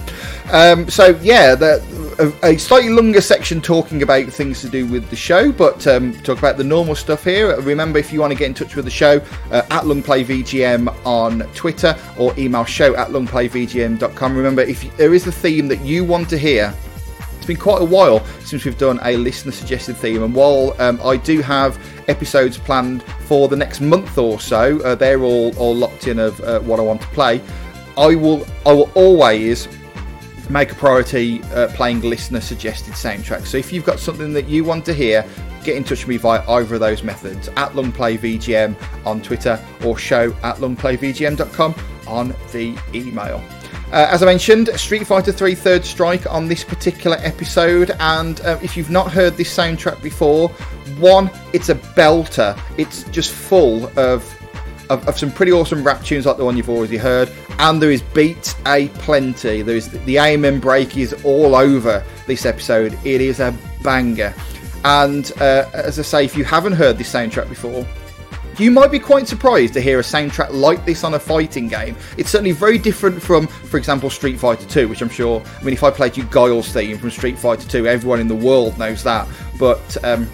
Um, 0.51 0.89
so 0.89 1.17
yeah, 1.21 1.55
the, 1.55 2.33
a, 2.43 2.53
a, 2.53 2.57
slightly 2.57 2.89
longer 2.89 3.21
section 3.21 3.61
talking 3.61 4.03
about 4.03 4.27
things 4.27 4.61
to 4.61 4.69
do 4.69 4.85
with 4.85 5.09
the 5.09 5.15
show, 5.15 5.51
but 5.51 5.85
um, 5.87 6.13
talk 6.21 6.37
about 6.39 6.57
the 6.57 6.63
normal 6.63 6.95
stuff 6.95 7.23
here. 7.23 7.59
Remember, 7.61 7.99
if 7.99 8.11
you 8.11 8.19
want 8.19 8.31
to 8.31 8.37
get 8.37 8.47
in 8.47 8.53
touch 8.53 8.75
with 8.75 8.85
the 8.85 8.91
show, 8.91 9.17
uh, 9.51 9.63
at 9.69 9.83
longplayvgm 9.83 11.05
on 11.05 11.39
Twitter 11.53 11.97
or 12.17 12.37
email 12.37 12.65
show 12.65 12.95
at 12.95 13.09
longplayvgm.com. 13.09 14.35
Remember, 14.35 14.61
if 14.61 14.95
there 14.97 15.13
is 15.13 15.27
a 15.27 15.31
theme 15.31 15.67
that 15.67 15.81
you 15.81 16.03
want 16.03 16.29
to 16.29 16.37
hear 16.37 16.73
it's 17.41 17.47
been 17.47 17.57
quite 17.57 17.81
a 17.81 17.85
while 17.85 18.23
since 18.41 18.65
we've 18.65 18.77
done 18.77 18.99
a 19.01 19.17
listener 19.17 19.51
suggested 19.51 19.97
theme, 19.97 20.21
and 20.21 20.35
while 20.35 20.75
um, 20.79 21.01
I 21.03 21.17
do 21.17 21.41
have 21.41 21.79
episodes 22.07 22.59
planned 22.59 23.01
for 23.01 23.47
the 23.47 23.55
next 23.55 23.81
month 23.81 24.19
or 24.19 24.39
so, 24.39 24.79
uh, 24.81 24.93
they're 24.93 25.23
all, 25.23 25.57
all 25.57 25.75
locked 25.75 26.07
in 26.07 26.19
of 26.19 26.39
uh, 26.41 26.59
what 26.59 26.79
I 26.79 26.83
want 26.83 27.01
to 27.01 27.07
play. 27.07 27.41
I 28.01 28.15
will 28.15 28.47
I 28.65 28.73
will 28.73 28.91
always 28.95 29.67
make 30.49 30.71
a 30.71 30.75
priority 30.75 31.41
uh, 31.53 31.67
playing 31.75 32.01
listener 32.01 32.41
suggested 32.41 32.95
soundtracks. 32.95 33.47
So 33.47 33.57
if 33.57 33.71
you've 33.71 33.85
got 33.85 33.99
something 33.99 34.33
that 34.33 34.49
you 34.49 34.63
want 34.63 34.85
to 34.85 34.93
hear, 34.93 35.25
get 35.63 35.77
in 35.77 35.83
touch 35.83 35.99
with 35.99 36.07
me 36.07 36.17
via 36.17 36.41
either 36.49 36.73
of 36.73 36.79
those 36.79 37.03
methods 37.03 37.47
at 37.49 37.69
longplayvgm 37.73 38.75
on 39.05 39.21
Twitter 39.21 39.63
or 39.85 39.97
show 39.97 40.33
at 40.43 40.55
longplayvgm.com 40.57 41.75
on 42.07 42.35
the 42.51 42.75
email. 42.93 43.41
Uh, 43.91 44.07
as 44.09 44.23
I 44.23 44.25
mentioned, 44.25 44.69
Street 44.79 45.05
Fighter 45.05 45.31
3 45.31 45.53
Third 45.53 45.85
Strike 45.85 46.25
on 46.31 46.47
this 46.47 46.63
particular 46.63 47.17
episode, 47.19 47.91
and 47.99 48.39
uh, 48.41 48.57
if 48.63 48.77
you've 48.77 48.89
not 48.89 49.11
heard 49.11 49.35
this 49.35 49.55
soundtrack 49.55 50.01
before, 50.01 50.49
one, 50.97 51.29
it's 51.53 51.69
a 51.69 51.75
belter. 51.75 52.57
It's 52.77 53.03
just 53.05 53.31
full 53.33 53.87
of, 53.99 54.23
of, 54.91 55.07
of 55.07 55.17
some 55.17 55.31
pretty 55.31 55.53
awesome 55.53 55.83
rap 55.83 56.03
tunes 56.03 56.25
like 56.25 56.37
the 56.37 56.43
one 56.43 56.57
you've 56.57 56.69
already 56.69 56.97
heard, 56.97 57.31
and 57.59 57.81
there 57.81 57.91
is 57.91 58.01
beats 58.01 58.55
a 58.67 58.89
plenty. 58.89 59.61
There 59.61 59.77
is 59.77 59.89
the 60.05 60.17
amen 60.19 60.59
break 60.59 60.97
is 60.97 61.13
all 61.23 61.55
over 61.55 62.03
this 62.27 62.45
episode. 62.45 62.99
It 63.05 63.21
is 63.21 63.39
a 63.39 63.57
banger, 63.83 64.33
and 64.83 65.31
uh, 65.39 65.69
as 65.73 65.97
I 65.97 66.01
say, 66.01 66.25
if 66.25 66.35
you 66.35 66.43
haven't 66.43 66.73
heard 66.73 66.97
this 66.97 67.11
soundtrack 67.11 67.47
before, 67.47 67.87
you 68.57 68.69
might 68.69 68.91
be 68.91 68.99
quite 68.99 69.27
surprised 69.27 69.73
to 69.75 69.81
hear 69.81 69.99
a 69.99 70.03
soundtrack 70.03 70.51
like 70.51 70.85
this 70.85 71.05
on 71.05 71.13
a 71.13 71.19
fighting 71.19 71.69
game. 71.69 71.95
It's 72.17 72.29
certainly 72.29 72.51
very 72.51 72.77
different 72.77 73.21
from, 73.21 73.47
for 73.47 73.77
example, 73.77 74.09
Street 74.09 74.39
Fighter 74.39 74.67
2, 74.67 74.89
which 74.89 75.01
I'm 75.01 75.09
sure, 75.09 75.41
I 75.59 75.63
mean, 75.63 75.73
if 75.73 75.83
I 75.83 75.89
played 75.89 76.17
you 76.17 76.25
Guile's 76.25 76.71
theme 76.71 76.97
from 76.97 77.11
Street 77.11 77.39
Fighter 77.39 77.67
2, 77.67 77.87
everyone 77.87 78.19
in 78.19 78.27
the 78.27 78.35
world 78.35 78.77
knows 78.77 79.03
that. 79.03 79.27
But 79.57 79.97
um, 80.03 80.29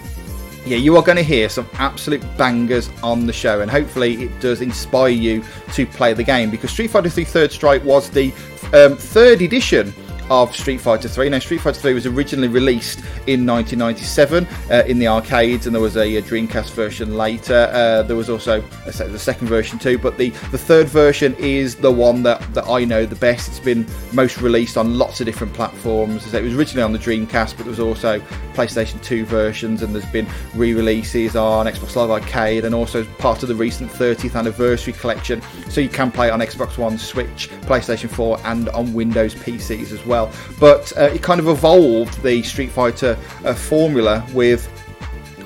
yeah, 0.68 0.76
you 0.76 0.96
are 0.96 1.02
going 1.02 1.16
to 1.16 1.22
hear 1.22 1.48
some 1.48 1.68
absolute 1.74 2.22
bangers 2.36 2.90
on 3.02 3.26
the 3.26 3.32
show, 3.32 3.62
and 3.62 3.70
hopefully 3.70 4.22
it 4.22 4.40
does 4.40 4.60
inspire 4.60 5.08
you 5.08 5.42
to 5.72 5.86
play 5.86 6.12
the 6.12 6.22
game 6.22 6.50
because 6.50 6.70
Street 6.70 6.90
Fighter 6.90 7.08
3 7.08 7.24
Third 7.24 7.52
Strike 7.52 7.82
was 7.84 8.10
the 8.10 8.30
um, 8.74 8.96
third 8.96 9.40
edition 9.40 9.94
of 10.30 10.54
Street 10.54 10.80
Fighter 10.80 11.08
3. 11.08 11.28
Now, 11.28 11.38
Street 11.38 11.60
Fighter 11.60 11.80
3 11.80 11.94
was 11.94 12.06
originally 12.06 12.48
released 12.48 12.98
in 13.26 13.46
1997 13.46 14.46
uh, 14.70 14.84
in 14.86 14.98
the 14.98 15.08
arcades, 15.08 15.66
and 15.66 15.74
there 15.74 15.82
was 15.82 15.96
a, 15.96 16.16
a 16.16 16.22
Dreamcast 16.22 16.72
version 16.72 17.16
later. 17.16 17.70
Uh, 17.72 18.02
there 18.02 18.16
was 18.16 18.28
also 18.30 18.62
a, 18.86 18.90
the 18.90 19.18
second 19.18 19.48
version 19.48 19.78
too, 19.78 19.98
but 19.98 20.18
the, 20.18 20.30
the 20.50 20.58
third 20.58 20.88
version 20.88 21.34
is 21.36 21.76
the 21.76 21.90
one 21.90 22.22
that, 22.22 22.40
that 22.54 22.66
I 22.68 22.84
know 22.84 23.06
the 23.06 23.16
best. 23.16 23.48
It's 23.48 23.60
been 23.60 23.86
most 24.12 24.40
released 24.40 24.76
on 24.76 24.98
lots 24.98 25.20
of 25.20 25.26
different 25.26 25.54
platforms. 25.54 26.32
It 26.32 26.42
was 26.42 26.54
originally 26.54 26.82
on 26.82 26.92
the 26.92 26.98
Dreamcast, 26.98 27.56
but 27.56 27.64
there 27.64 27.70
was 27.70 27.80
also 27.80 28.20
PlayStation 28.54 29.02
2 29.02 29.24
versions, 29.24 29.82
and 29.82 29.94
there's 29.94 30.04
been 30.06 30.26
re 30.54 30.74
releases 30.74 31.36
on 31.36 31.66
Xbox 31.66 31.96
Live 31.96 32.10
Arcade 32.10 32.64
and 32.64 32.74
also 32.74 33.04
part 33.18 33.42
of 33.42 33.48
the 33.48 33.54
recent 33.54 33.90
30th 33.90 34.36
anniversary 34.36 34.92
collection. 34.92 35.40
So 35.70 35.80
you 35.80 35.88
can 35.88 36.10
play 36.10 36.28
it 36.28 36.32
on 36.32 36.40
Xbox 36.40 36.76
One, 36.78 36.98
Switch, 36.98 37.48
PlayStation 37.62 38.10
4, 38.10 38.40
and 38.44 38.68
on 38.70 38.92
Windows 38.92 39.34
PCs 39.34 39.92
as 39.92 40.04
well 40.04 40.17
well. 40.18 40.32
But 40.58 40.96
uh, 40.96 41.04
it 41.14 41.22
kind 41.22 41.40
of 41.40 41.48
evolved 41.48 42.22
the 42.22 42.42
Street 42.42 42.70
Fighter 42.70 43.16
uh, 43.44 43.54
formula 43.54 44.26
with 44.32 44.68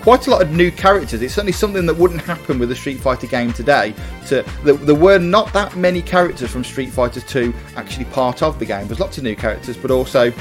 quite 0.01 0.27
a 0.27 0.31
lot 0.31 0.43
of 0.43 0.51
new 0.51 0.71
characters. 0.71 1.23
It's 1.23 1.35
certainly 1.35 1.53
something 1.53 1.87
that 1.87 1.95
wouldn't 1.95 2.23
happen 2.23 2.59
with 2.59 2.71
a 2.73 2.77
Street 2.77 2.99
Fighter 2.99 3.27
game 3.27 3.53
today. 3.53 3.95
To, 4.29 4.43
there 4.65 4.95
were 4.95 5.19
not 5.19 5.53
that 5.53 5.77
many 5.77 6.03
characters 6.03 6.51
from 6.51 6.65
Street 6.65 6.91
Fighter 6.91 7.21
2 7.21 7.55
actually 7.77 8.07
part 8.07 8.43
of 8.43 8.59
the 8.59 8.65
game. 8.65 8.87
There's 8.89 9.01
lots 9.01 9.19
of 9.19 9.25
new 9.25 9.37
characters, 9.37 9.77
but 9.77 9.91
also 9.91 10.33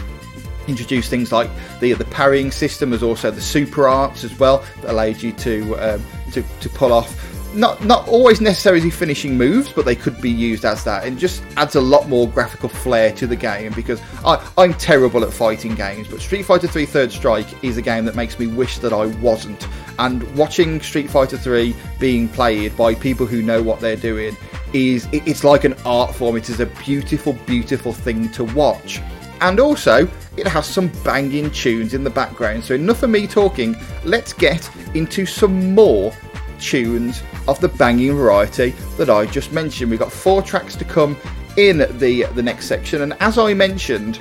introduced 0.67 1.10
things 1.10 1.32
like 1.32 1.50
the 1.80 1.94
the 1.94 2.06
parrying 2.06 2.52
system, 2.52 2.94
as 2.94 3.04
also 3.04 3.32
the 3.32 3.41
super 3.41 3.88
arts 3.88 4.24
as 4.24 4.38
well 4.39 4.63
that 4.82 4.91
allowed 4.91 5.22
you 5.22 5.32
to 5.34 5.76
um, 5.76 6.06
to, 6.32 6.44
to 6.62 6.70
pull 6.70 6.94
off 6.94 7.31
not 7.53 7.83
not 7.83 8.07
always 8.07 8.41
necessarily 8.41 8.89
finishing 8.89 9.37
moves, 9.37 9.71
but 9.71 9.85
they 9.85 9.95
could 9.95 10.19
be 10.21 10.29
used 10.29 10.65
as 10.65 10.83
that, 10.83 11.05
and 11.05 11.17
just 11.17 11.43
adds 11.57 11.75
a 11.75 11.81
lot 11.81 12.07
more 12.07 12.27
graphical 12.27 12.69
flair 12.69 13.11
to 13.13 13.27
the 13.27 13.35
game. 13.35 13.73
Because 13.73 14.01
I, 14.25 14.45
I'm 14.57 14.73
terrible 14.73 15.23
at 15.23 15.33
fighting 15.33 15.75
games, 15.75 16.07
but 16.07 16.21
Street 16.21 16.43
Fighter 16.43 16.67
3 16.67 16.85
Third 16.85 17.11
Strike 17.11 17.63
is 17.63 17.77
a 17.77 17.81
game 17.81 18.05
that 18.05 18.15
makes 18.15 18.39
me 18.39 18.47
wish 18.47 18.77
that 18.79 18.93
I 18.93 19.07
wasn't. 19.17 19.67
And 19.99 20.23
watching 20.35 20.81
Street 20.81 21.09
Fighter 21.09 21.37
3 21.37 21.75
being 21.99 22.27
played 22.27 22.75
by 22.75 22.95
people 22.95 23.25
who 23.25 23.41
know 23.41 23.61
what 23.61 23.79
they're 23.79 23.95
doing 23.95 24.35
is 24.73 25.07
it's 25.11 25.43
like 25.43 25.63
an 25.63 25.75
art 25.85 26.15
form. 26.15 26.37
It 26.37 26.49
is 26.49 26.59
a 26.59 26.65
beautiful, 26.65 27.33
beautiful 27.45 27.93
thing 27.93 28.31
to 28.31 28.43
watch. 28.43 29.01
And 29.41 29.59
also, 29.59 30.07
it 30.37 30.47
has 30.47 30.65
some 30.65 30.87
banging 31.03 31.51
tunes 31.51 31.93
in 31.93 32.03
the 32.03 32.09
background. 32.09 32.63
So 32.63 32.75
enough 32.75 33.03
of 33.03 33.09
me 33.09 33.27
talking. 33.27 33.75
Let's 34.05 34.33
get 34.33 34.69
into 34.95 35.25
some 35.25 35.73
more 35.73 36.13
tunes 36.62 37.21
of 37.47 37.60
the 37.60 37.67
banging 37.67 38.15
variety 38.15 38.69
that 38.97 39.10
I 39.10 39.26
just 39.26 39.52
mentioned. 39.52 39.91
We've 39.91 40.00
got 40.00 40.12
four 40.12 40.41
tracks 40.41 40.76
to 40.78 40.86
come 40.86 41.17
in 41.58 41.80
the 41.97 42.24
the 42.34 42.43
next 42.43 42.67
section, 42.67 43.02
and 43.02 43.13
as 43.19 43.38
I 43.38 43.54
mentioned, 43.54 44.19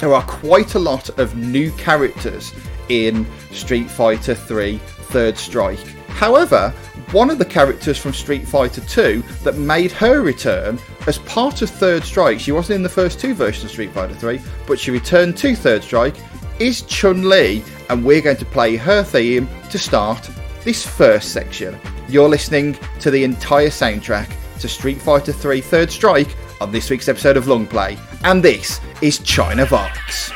there 0.00 0.12
are 0.12 0.22
quite 0.24 0.74
a 0.74 0.78
lot 0.78 1.08
of 1.18 1.36
new 1.36 1.70
characters 1.72 2.52
in 2.88 3.26
Street 3.52 3.88
Fighter 3.88 4.34
3 4.34 4.78
Third 4.78 5.38
Strike. 5.38 5.78
However, 6.08 6.70
one 7.12 7.30
of 7.30 7.38
the 7.38 7.44
characters 7.44 7.98
from 7.98 8.12
Street 8.12 8.46
Fighter 8.46 8.80
2 8.80 9.22
that 9.44 9.56
made 9.56 9.92
her 9.92 10.22
return 10.22 10.78
as 11.06 11.18
part 11.18 11.62
of 11.62 11.70
Third 11.70 12.04
Strike, 12.04 12.40
she 12.40 12.52
wasn't 12.52 12.76
in 12.76 12.82
the 12.82 12.88
first 12.88 13.20
two 13.20 13.34
versions 13.34 13.64
of 13.64 13.70
Street 13.70 13.92
Fighter 13.92 14.14
3, 14.14 14.40
but 14.66 14.78
she 14.78 14.90
returned 14.90 15.36
to 15.38 15.54
Third 15.54 15.82
Strike, 15.82 16.16
is 16.58 16.82
Chun 16.82 17.28
Li, 17.28 17.62
and 17.90 18.04
we're 18.04 18.20
going 18.20 18.36
to 18.36 18.44
play 18.44 18.76
her 18.76 19.02
theme 19.02 19.48
to 19.70 19.78
start 19.78 20.30
this 20.64 20.86
first 20.86 21.32
section. 21.32 21.78
You're 22.08 22.28
listening 22.28 22.76
to 23.00 23.10
the 23.10 23.24
entire 23.24 23.68
soundtrack 23.68 24.30
to 24.60 24.68
Street 24.68 25.00
Fighter 25.00 25.32
3 25.32 25.60
Third 25.60 25.90
Strike 25.90 26.36
on 26.60 26.70
this 26.70 26.90
week's 26.90 27.08
episode 27.08 27.36
of 27.36 27.48
Long 27.48 27.66
Play, 27.66 27.98
and 28.24 28.42
this 28.42 28.80
is 29.00 29.18
China 29.18 29.66
Box. 29.66 30.32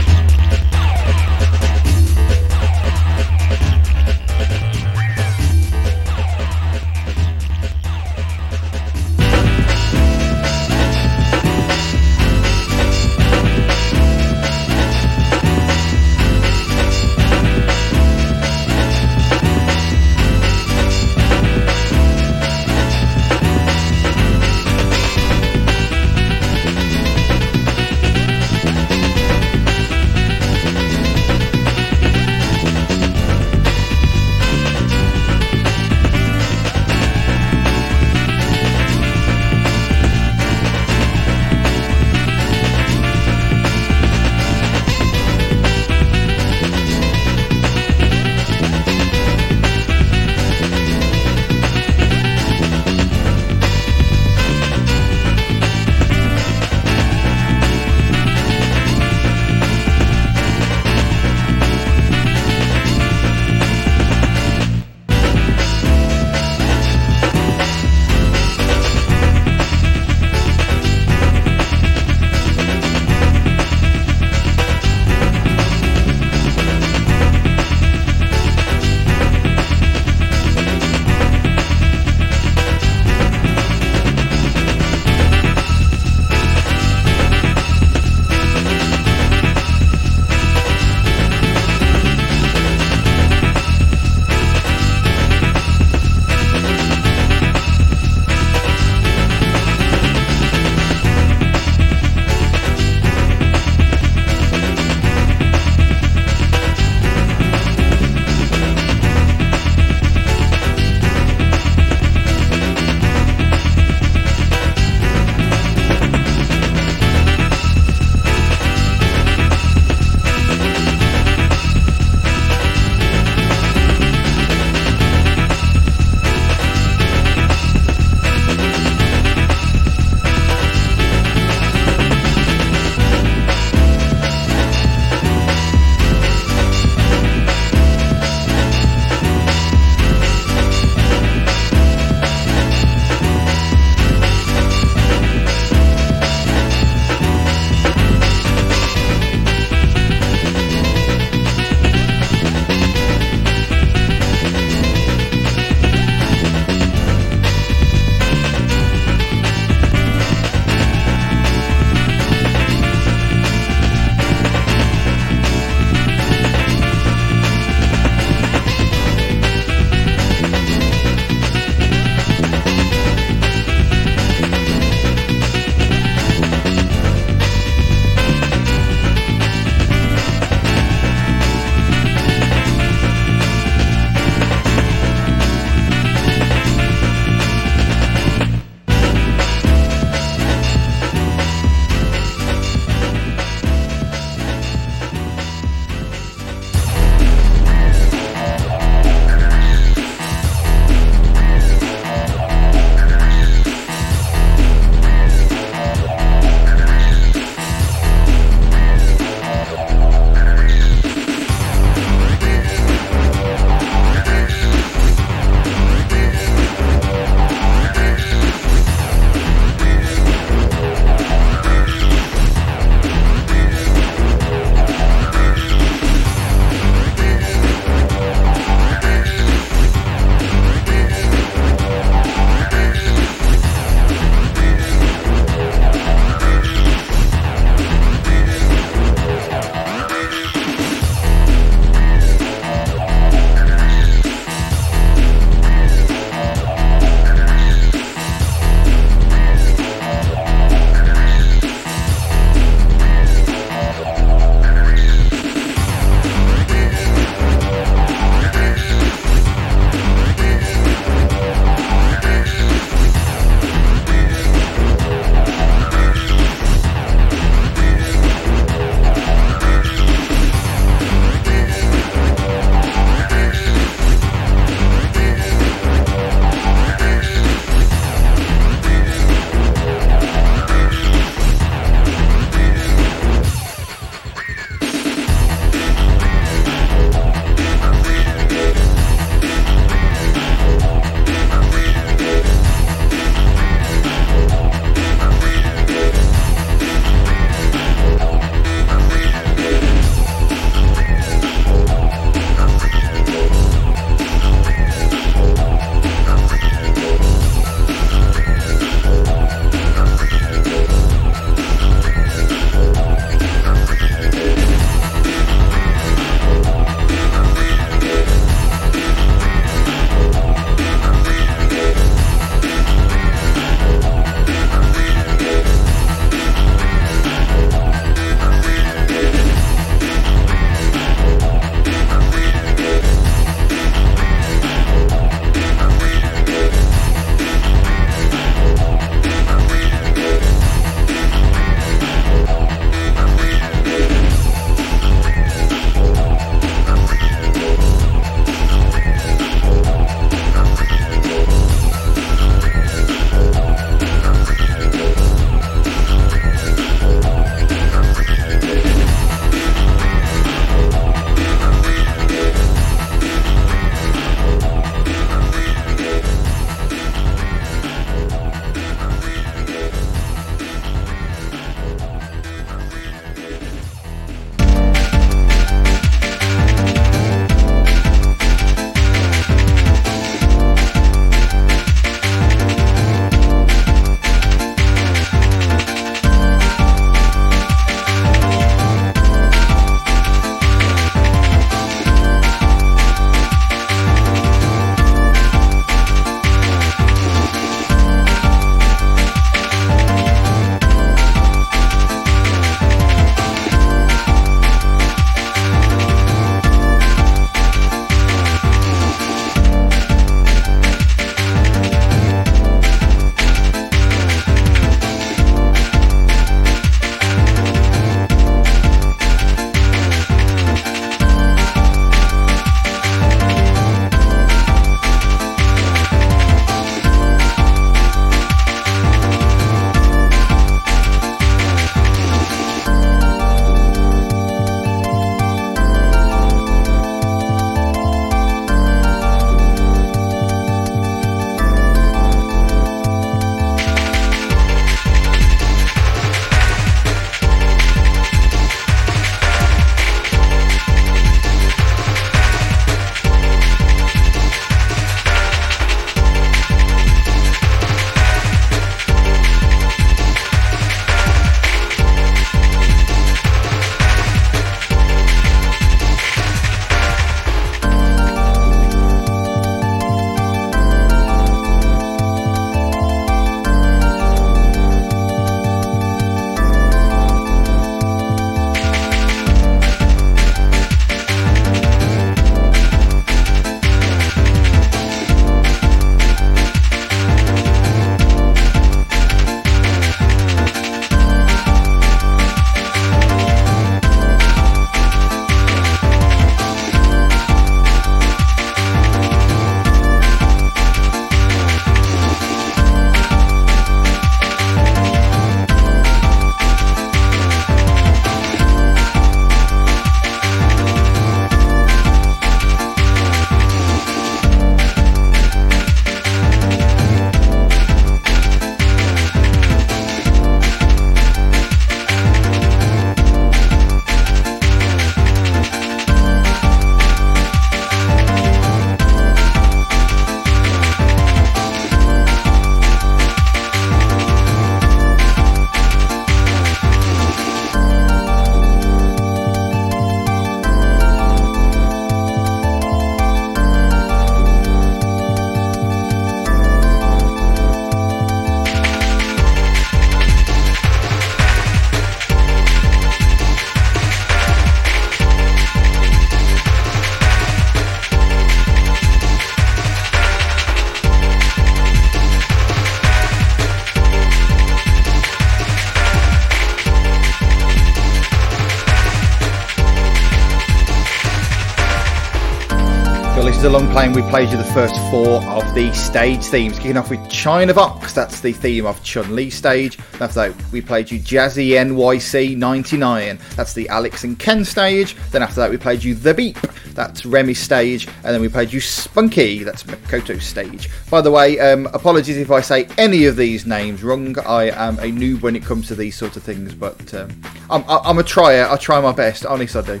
Long 573.78 573.92
play 573.92 574.08
we 574.08 574.22
played 574.22 574.48
you 574.48 574.56
the 574.56 574.64
first 574.64 574.96
four 575.08 575.40
of 575.44 575.72
the 575.72 575.92
stage 575.92 576.44
themes. 576.44 576.80
Kicking 576.80 576.96
off 576.96 577.10
with 577.10 577.30
China 577.30 577.72
Box, 577.72 578.12
that's 578.12 578.40
the 578.40 578.52
theme 578.52 578.84
of 578.86 579.00
Chun 579.04 579.36
Li 579.36 579.50
stage. 579.50 580.00
After 580.20 580.48
that, 580.48 580.72
we 580.72 580.80
played 580.80 581.08
you 581.12 581.20
Jazzy 581.20 581.68
NYC 581.74 582.56
99, 582.56 583.38
that's 583.54 583.74
the 583.74 583.88
Alex 583.88 584.24
and 584.24 584.36
Ken 584.36 584.64
stage. 584.64 585.14
Then 585.30 585.44
after 585.44 585.60
that, 585.60 585.70
we 585.70 585.76
played 585.76 586.02
you 586.02 586.16
The 586.16 586.34
Beep, 586.34 586.58
that's 586.92 587.24
Remy's 587.24 587.60
stage. 587.60 588.08
And 588.24 588.34
then 588.34 588.40
we 588.40 588.48
played 588.48 588.72
you 588.72 588.80
Spunky, 588.80 589.62
that's 589.62 589.84
Makoto's 589.84 590.44
stage. 590.44 590.90
By 591.08 591.20
the 591.20 591.30
way, 591.30 591.60
um, 591.60 591.86
apologies 591.94 592.36
if 592.36 592.50
I 592.50 592.60
say 592.60 592.88
any 592.98 593.26
of 593.26 593.36
these 593.36 593.64
names 593.64 594.02
wrong. 594.02 594.36
I 594.40 594.70
am 594.70 594.98
a 594.98 595.12
noob 595.12 595.42
when 595.42 595.54
it 595.54 595.62
comes 595.62 595.86
to 595.86 595.94
these 595.94 596.16
sort 596.16 596.36
of 596.36 596.42
things, 596.42 596.74
but 596.74 597.14
um, 597.14 597.30
I'm, 597.70 597.84
I'm 597.86 598.18
a 598.18 598.24
tryer. 598.24 598.66
I 598.68 598.76
try 598.76 599.00
my 599.00 599.12
best, 599.12 599.46
honest 599.46 599.76
I 599.76 599.82
do. 599.82 600.00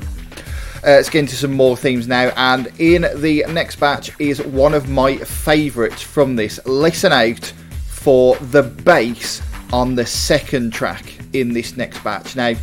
Uh, 0.78 0.90
let's 0.90 1.10
get 1.10 1.20
into 1.20 1.34
some 1.34 1.52
more 1.52 1.76
themes 1.76 2.06
now, 2.06 2.32
and 2.36 2.68
in 2.78 3.02
the 3.20 3.44
next 3.48 3.76
batch 3.76 4.12
is 4.20 4.40
one 4.42 4.74
of 4.74 4.88
my 4.88 5.16
favourites 5.16 6.02
from 6.02 6.36
this. 6.36 6.60
Listen 6.66 7.12
out 7.12 7.52
for 7.88 8.36
the 8.36 8.62
bass 8.62 9.42
on 9.72 9.96
the 9.96 10.06
second 10.06 10.72
track 10.72 11.18
in 11.32 11.52
this 11.52 11.76
next 11.76 12.02
batch. 12.04 12.36
Now, 12.36 12.54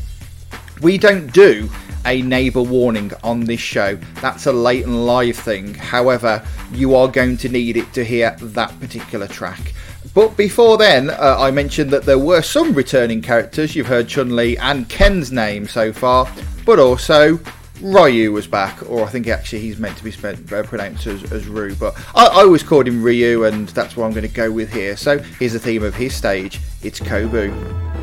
we 0.82 0.97
don't 0.97 1.32
do 1.34 1.69
a 2.06 2.21
neighbour 2.21 2.62
warning 2.62 3.12
on 3.23 3.41
this 3.41 3.60
show. 3.60 3.95
That's 4.21 4.45
a 4.45 4.54
late 4.54 4.86
and 4.86 5.06
live 5.06 5.36
thing. 5.36 5.73
However, 5.73 6.45
you 6.71 6.95
are 6.95 7.08
going 7.08 7.36
to 7.38 7.49
need 7.49 7.78
it 7.78 7.91
to 7.93 8.06
hear 8.06 8.36
that 8.39 8.80
particular 8.80 9.28
track. 9.28 9.73
But 10.13 10.38
before 10.38 10.78
then, 10.78 11.10
uh, 11.10 11.36
I 11.39 11.51
mentioned 11.51 11.91
that 11.91 12.04
there 12.04 12.19
were 12.19 12.41
some 12.41 12.73
returning 12.73 13.21
characters. 13.21 13.75
You've 13.75 13.88
heard 13.88 14.08
Chun 14.08 14.36
Li 14.36 14.58
and 14.58 14.88
Ken's 14.88 15.32
name 15.32 15.67
so 15.67 15.91
far, 15.91 16.32
but 16.65 16.80
also 16.80 17.39
Ryu 17.82 18.32
was 18.32 18.48
back, 18.48 18.90
or 18.90 19.04
I 19.04 19.08
think 19.08 19.28
actually 19.28 19.60
he's 19.60 19.78
meant 19.78 19.98
to 19.98 20.04
be 20.04 20.12
spent, 20.12 20.52
uh, 20.52 20.64
pronounced 20.64 21.08
as, 21.08 21.32
as 21.32 21.46
but 21.76 21.96
I, 22.16 22.26
I 22.26 22.44
always 22.44 22.64
called 22.64 22.88
him 22.88 23.04
Ryu, 23.04 23.46
and 23.46 23.68
that's 23.70 23.98
what 23.98 24.06
I'm 24.06 24.12
going 24.12 24.28
to 24.28 24.34
go 24.34 24.52
with 24.52 24.72
here. 24.72 24.96
So 24.96 25.20
here's 25.20 25.54
the 25.54 25.60
theme 25.60 25.84
of 25.84 25.96
his 25.96 26.16
stage 26.16 26.60
it's 26.82 27.00
Kobu. 27.00 27.94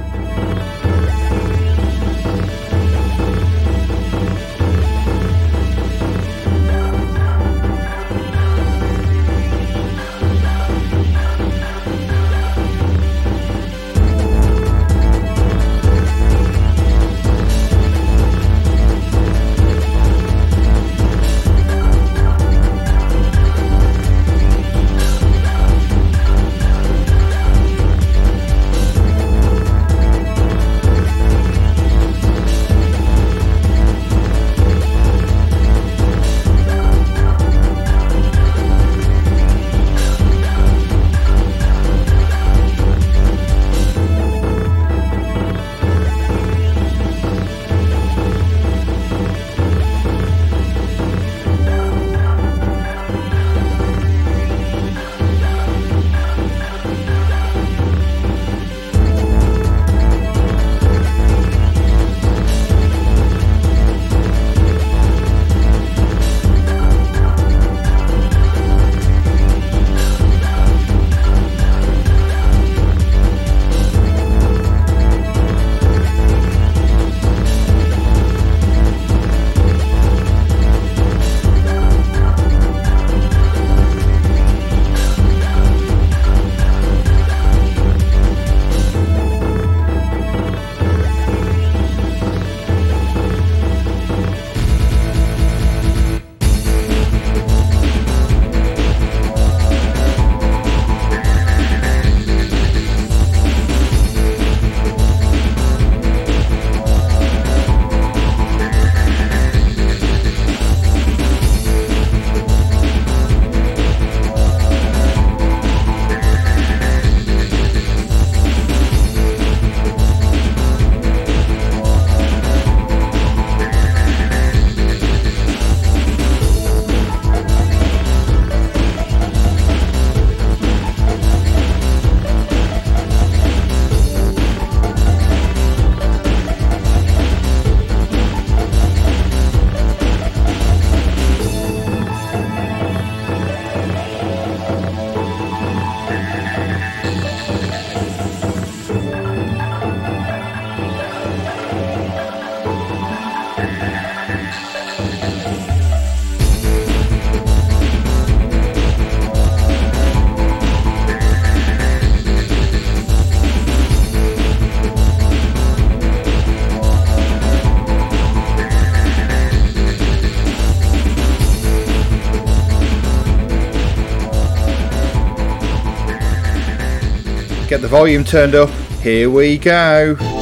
Get 177.73 177.81
the 177.81 177.89
volume 177.89 178.23
turned 178.23 178.55
up. 178.55 178.69
Here 179.01 179.31
we 179.31 179.57
go. 179.57 180.42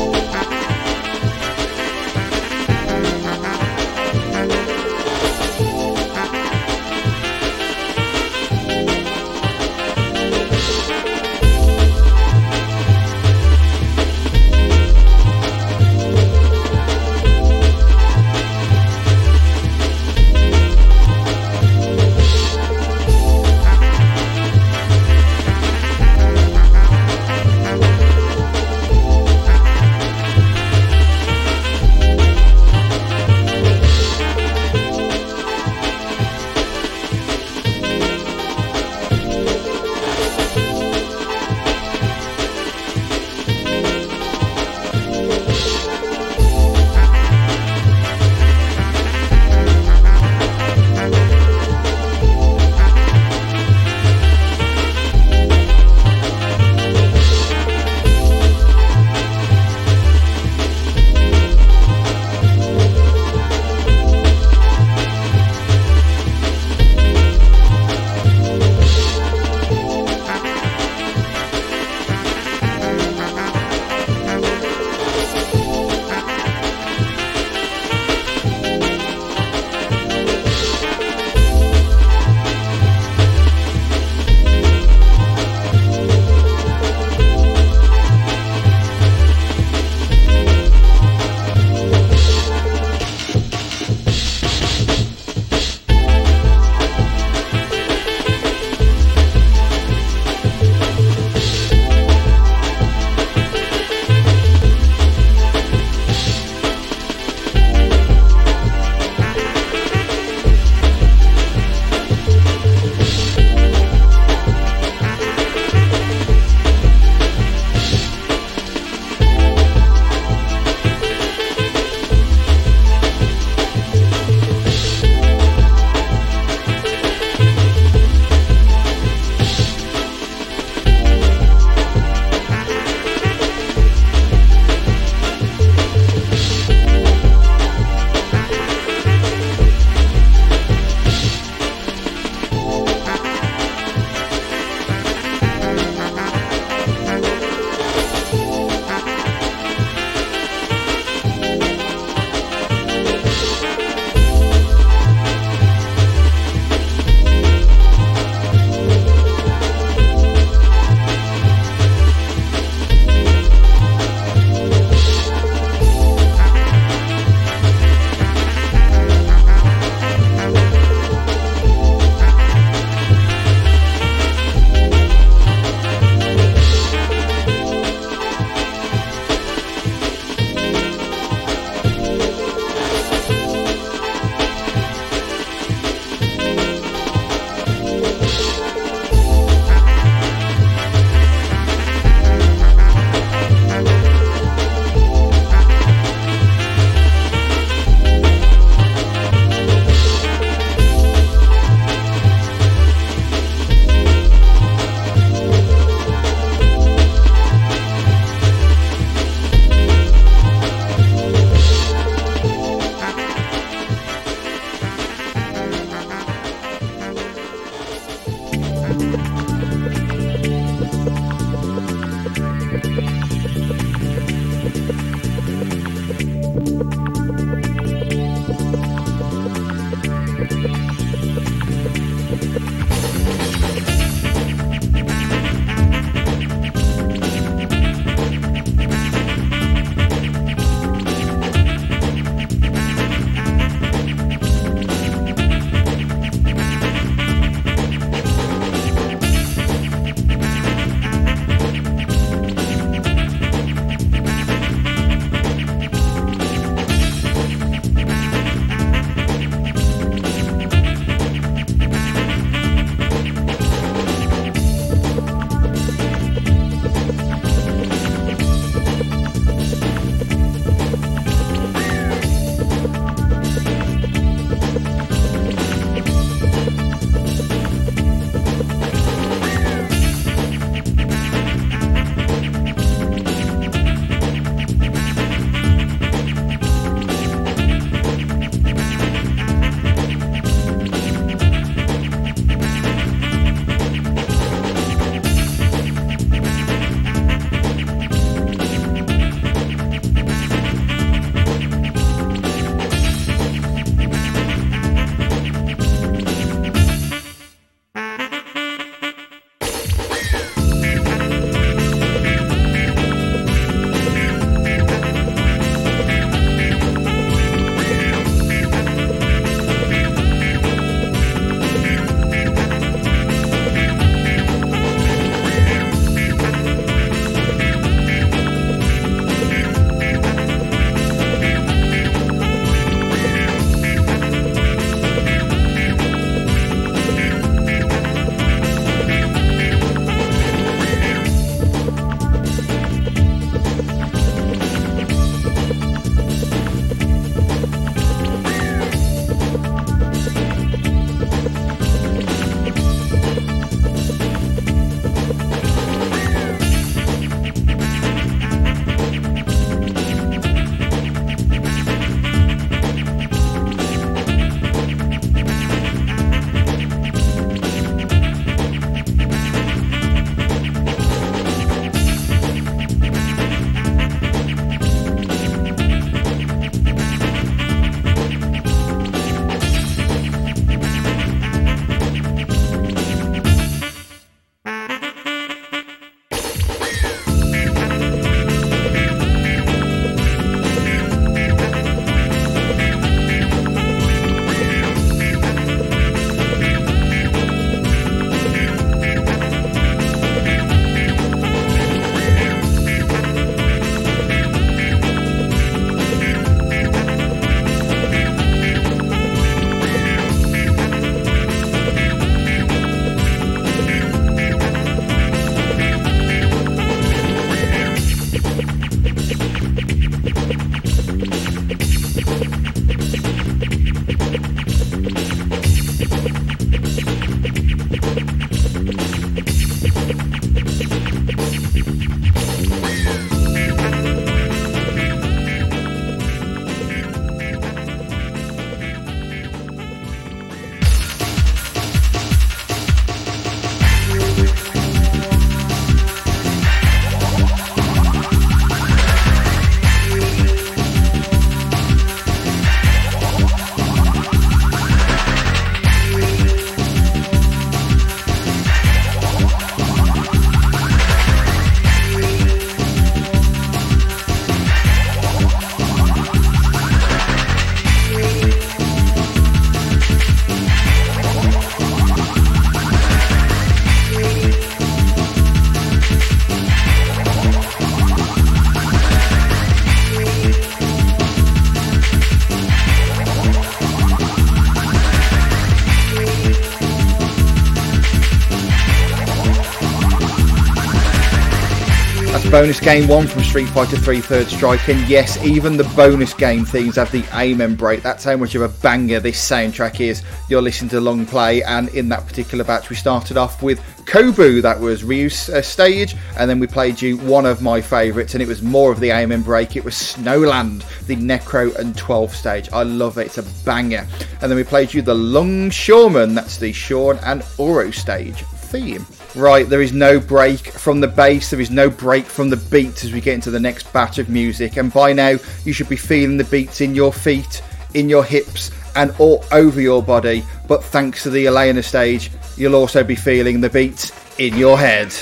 Bonus 492.60 492.78
game 492.78 493.08
one 493.08 493.26
from 493.26 493.42
Street 493.42 493.70
Fighter 493.70 493.96
3 493.96 494.20
Third 494.20 494.46
Strike, 494.46 494.86
and 494.90 495.08
yes, 495.08 495.42
even 495.42 495.78
the 495.78 495.90
bonus 495.96 496.34
game 496.34 496.66
themes 496.66 496.96
have 496.96 497.10
the 497.10 497.24
Amen 497.32 497.74
break. 497.74 498.02
That's 498.02 498.22
how 498.22 498.36
much 498.36 498.54
of 498.54 498.60
a 498.60 498.68
banger 498.68 499.18
this 499.18 499.40
soundtrack 499.40 499.98
is. 499.98 500.22
You're 500.50 500.60
listening 500.60 500.90
to 500.90 501.00
Long 501.00 501.24
Play, 501.24 501.62
and 501.62 501.88
in 501.94 502.10
that 502.10 502.26
particular 502.26 502.62
batch, 502.62 502.90
we 502.90 502.96
started 502.96 503.38
off 503.38 503.62
with 503.62 503.80
Kobu, 504.04 504.60
that 504.60 504.78
was 504.78 505.04
Ryu's 505.04 505.48
uh, 505.48 505.62
stage, 505.62 506.14
and 506.36 506.50
then 506.50 506.58
we 506.58 506.66
played 506.66 507.00
you 507.00 507.16
one 507.16 507.46
of 507.46 507.62
my 507.62 507.80
favourites, 507.80 508.34
and 508.34 508.42
it 508.42 508.46
was 508.46 508.60
more 508.60 508.92
of 508.92 509.00
the 509.00 509.10
Amen 509.10 509.40
break. 509.40 509.74
It 509.74 509.84
was 509.84 509.94
Snowland, 509.94 510.84
the 511.06 511.16
Necro 511.16 511.74
and 511.76 511.96
12 511.96 512.36
stage. 512.36 512.68
I 512.74 512.82
love 512.82 513.16
it, 513.16 513.28
it's 513.28 513.38
a 513.38 513.64
banger. 513.64 514.06
And 514.42 514.50
then 514.50 514.56
we 514.56 514.64
played 514.64 514.92
you 514.92 515.00
the 515.00 515.14
Longshoreman, 515.14 516.34
that's 516.34 516.58
the 516.58 516.74
Sean 516.74 517.16
and 517.24 517.42
Oro 517.56 517.90
stage 517.90 518.44
theme. 518.70 519.04
Right, 519.34 519.68
there 519.68 519.82
is 519.82 519.92
no 519.92 520.20
break 520.20 520.60
from 520.60 521.00
the 521.00 521.08
bass, 521.08 521.50
there 521.50 521.60
is 521.60 521.70
no 521.70 521.90
break 521.90 522.24
from 522.24 522.48
the 522.48 522.56
beats 522.56 523.04
as 523.04 523.12
we 523.12 523.20
get 523.20 523.34
into 523.34 523.50
the 523.50 523.60
next 523.60 523.92
batch 523.92 524.18
of 524.18 524.28
music, 524.28 524.76
and 524.76 524.92
by 524.92 525.12
now 525.12 525.36
you 525.64 525.72
should 525.72 525.88
be 525.88 525.96
feeling 525.96 526.36
the 526.36 526.44
beats 526.44 526.80
in 526.80 526.94
your 526.94 527.12
feet, 527.12 527.62
in 527.94 528.08
your 528.08 528.24
hips, 528.24 528.70
and 528.96 529.14
all 529.18 529.44
over 529.52 529.80
your 529.80 530.02
body. 530.02 530.44
But 530.68 530.84
thanks 530.84 531.22
to 531.24 531.30
the 531.30 531.46
Elena 531.46 531.82
stage, 531.82 532.30
you'll 532.56 532.76
also 532.76 533.04
be 533.04 533.14
feeling 533.16 533.60
the 533.60 533.70
beats 533.70 534.12
in 534.38 534.56
your 534.56 534.78
head. 534.78 535.12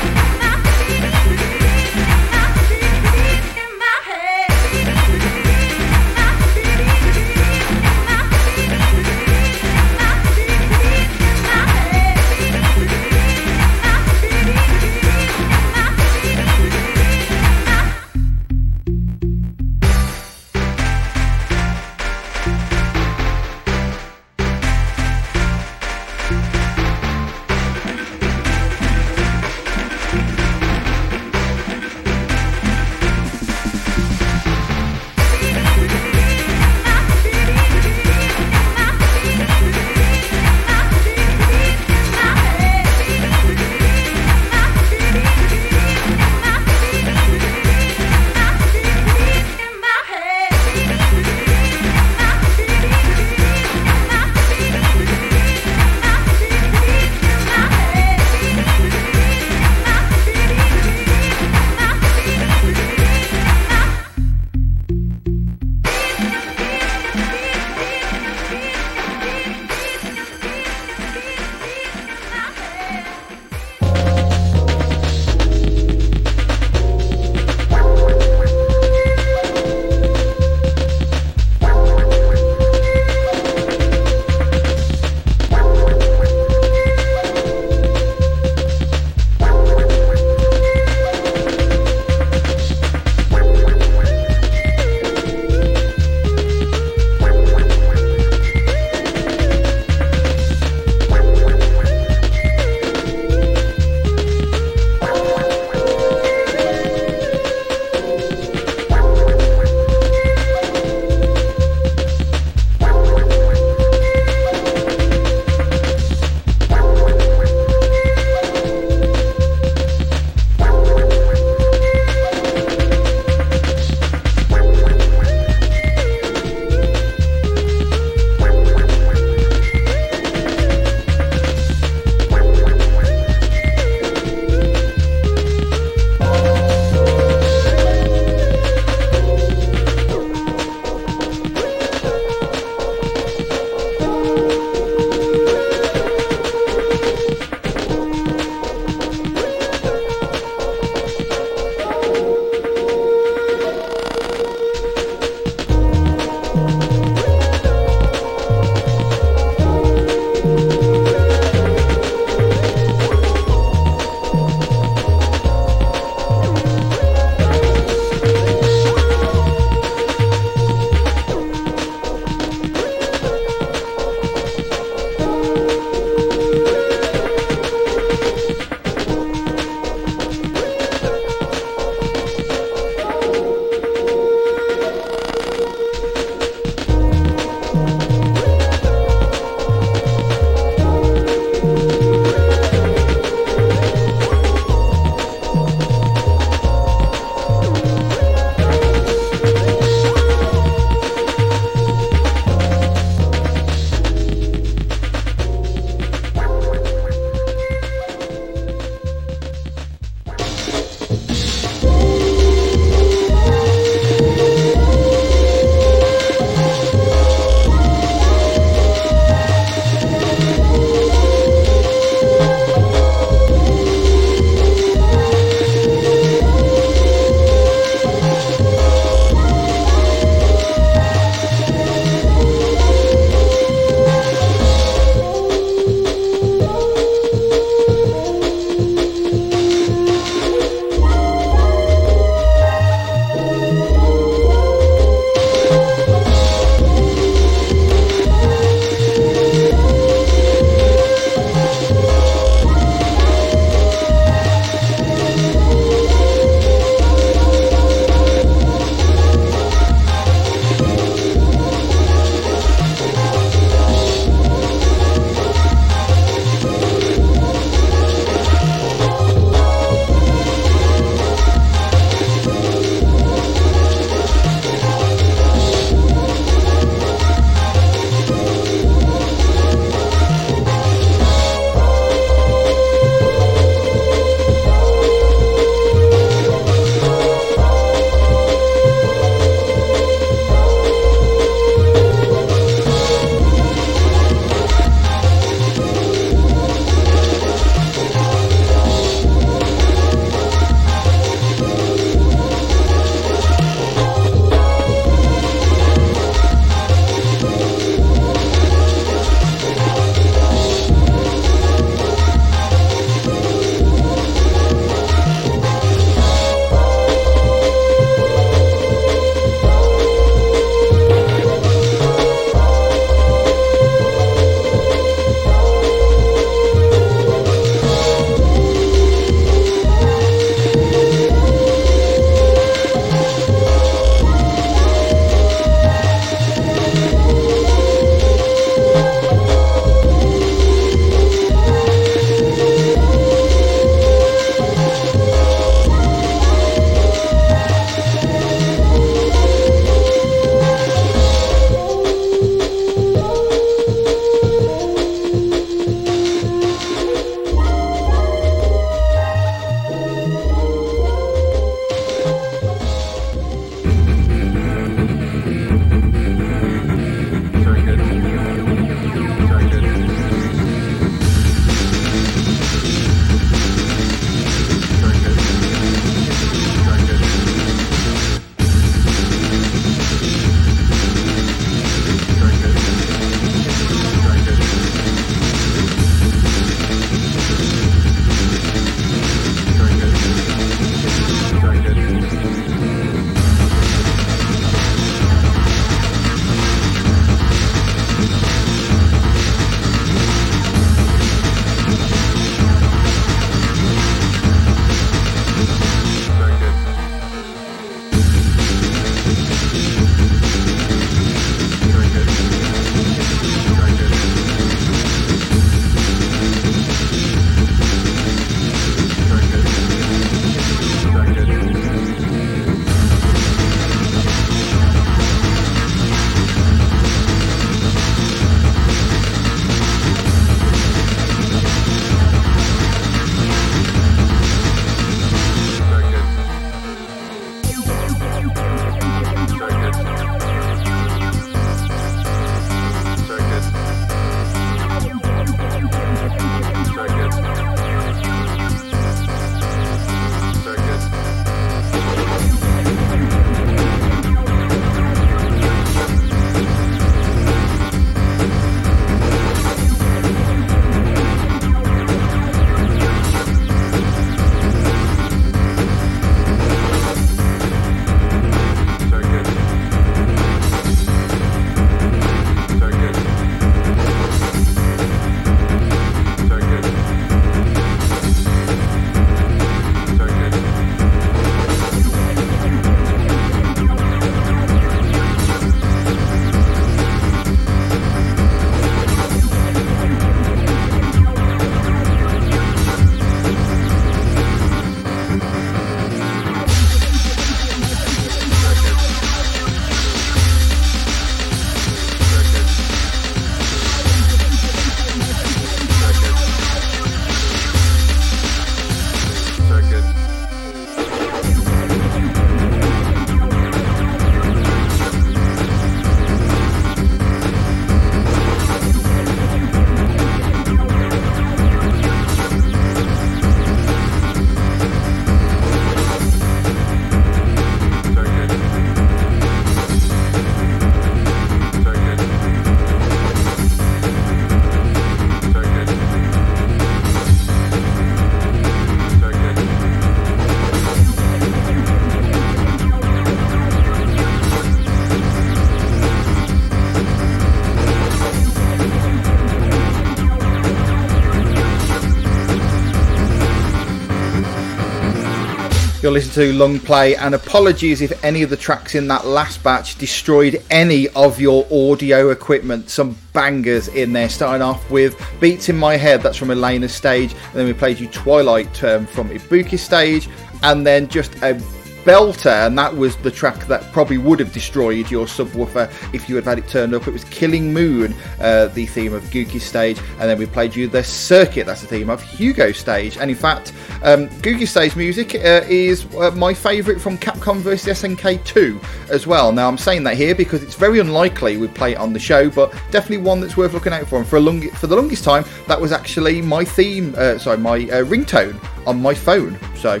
You're 556.04 556.12
listen 556.12 556.32
to 556.32 556.52
Long 556.52 556.78
Play, 556.80 557.16
and 557.16 557.34
apologies 557.34 558.02
if 558.02 558.22
any 558.22 558.42
of 558.42 558.50
the 558.50 558.58
tracks 558.58 558.94
in 558.94 559.08
that 559.08 559.26
last 559.26 559.62
batch 559.62 559.96
destroyed 559.96 560.62
any 560.68 561.08
of 561.16 561.40
your 561.40 561.66
audio 561.72 562.28
equipment. 562.28 562.90
Some 562.90 563.16
bangers 563.32 563.88
in 563.88 564.12
there, 564.12 564.28
starting 564.28 564.60
off 564.60 564.90
with 564.90 565.18
Beats 565.40 565.70
in 565.70 565.78
My 565.78 565.96
Head, 565.96 566.20
that's 566.20 566.36
from 566.36 566.50
Elena's 566.50 566.92
stage, 566.92 567.32
and 567.32 567.54
then 567.54 567.64
we 567.64 567.72
played 567.72 567.98
you 567.98 568.08
Twilight 568.08 568.84
um, 568.84 569.06
from 569.06 569.30
Ibuki 569.30 569.78
stage, 569.78 570.28
and 570.62 570.86
then 570.86 571.08
just 571.08 571.36
a 571.36 571.58
belter, 572.04 572.66
and 572.66 572.78
that 572.78 572.94
was 572.94 573.16
the 573.16 573.30
track 573.30 573.66
that 573.66 573.90
probably 573.92 574.18
would 574.18 574.38
have 574.38 574.52
destroyed 574.52 575.10
your 575.10 575.26
subwoofer 575.26 575.90
if 576.14 576.28
you 576.28 576.36
had 576.36 576.44
had 576.44 576.58
it 576.58 576.68
turned 576.68 576.94
up. 576.94 577.06
It 577.08 577.12
was 577.12 577.24
Killing 577.24 577.72
Moon, 577.72 578.14
uh, 578.40 578.66
the 578.66 578.86
theme 578.86 579.12
of 579.12 579.22
Googie 579.24 579.60
stage, 579.60 579.98
and 580.20 580.30
then 580.30 580.38
we 580.38 580.46
played 580.46 580.74
you 580.76 580.88
the 580.88 581.02
Circuit, 581.02 581.66
that's 581.66 581.80
the 581.80 581.86
theme 581.86 582.10
of 582.10 582.22
Hugo 582.22 582.72
stage. 582.72 583.16
And 583.16 583.30
in 583.30 583.36
fact, 583.36 583.72
um, 584.02 584.28
stage 584.66 584.96
music 584.96 585.34
uh, 585.34 585.62
is 585.68 586.06
uh, 586.16 586.30
my 586.32 586.54
favourite 586.54 587.00
from 587.00 587.18
Capcom 587.18 587.58
vs 587.58 588.02
SNK 588.02 588.44
2 588.44 588.80
as 589.10 589.26
well. 589.26 589.52
Now, 589.52 589.68
I'm 589.68 589.78
saying 589.78 590.04
that 590.04 590.16
here 590.16 590.34
because 590.34 590.62
it's 590.62 590.74
very 590.74 590.98
unlikely 590.98 591.56
we'd 591.56 591.74
play 591.74 591.92
it 591.92 591.98
on 591.98 592.12
the 592.12 592.18
show, 592.18 592.50
but 592.50 592.72
definitely 592.90 593.18
one 593.18 593.40
that's 593.40 593.56
worth 593.56 593.72
looking 593.72 593.92
out 593.92 594.06
for. 594.06 594.18
And 594.18 594.26
for, 594.26 594.40
long, 594.40 594.68
for 594.70 594.86
the 594.86 594.96
longest 594.96 595.24
time, 595.24 595.44
that 595.66 595.80
was 595.80 595.92
actually 595.92 596.42
my 596.42 596.64
theme, 596.64 597.14
uh, 597.16 597.38
sorry, 597.38 597.58
my 597.58 597.76
uh, 597.76 598.04
ringtone 598.04 598.62
on 598.86 599.00
my 599.00 599.14
phone. 599.14 599.58
So 599.76 600.00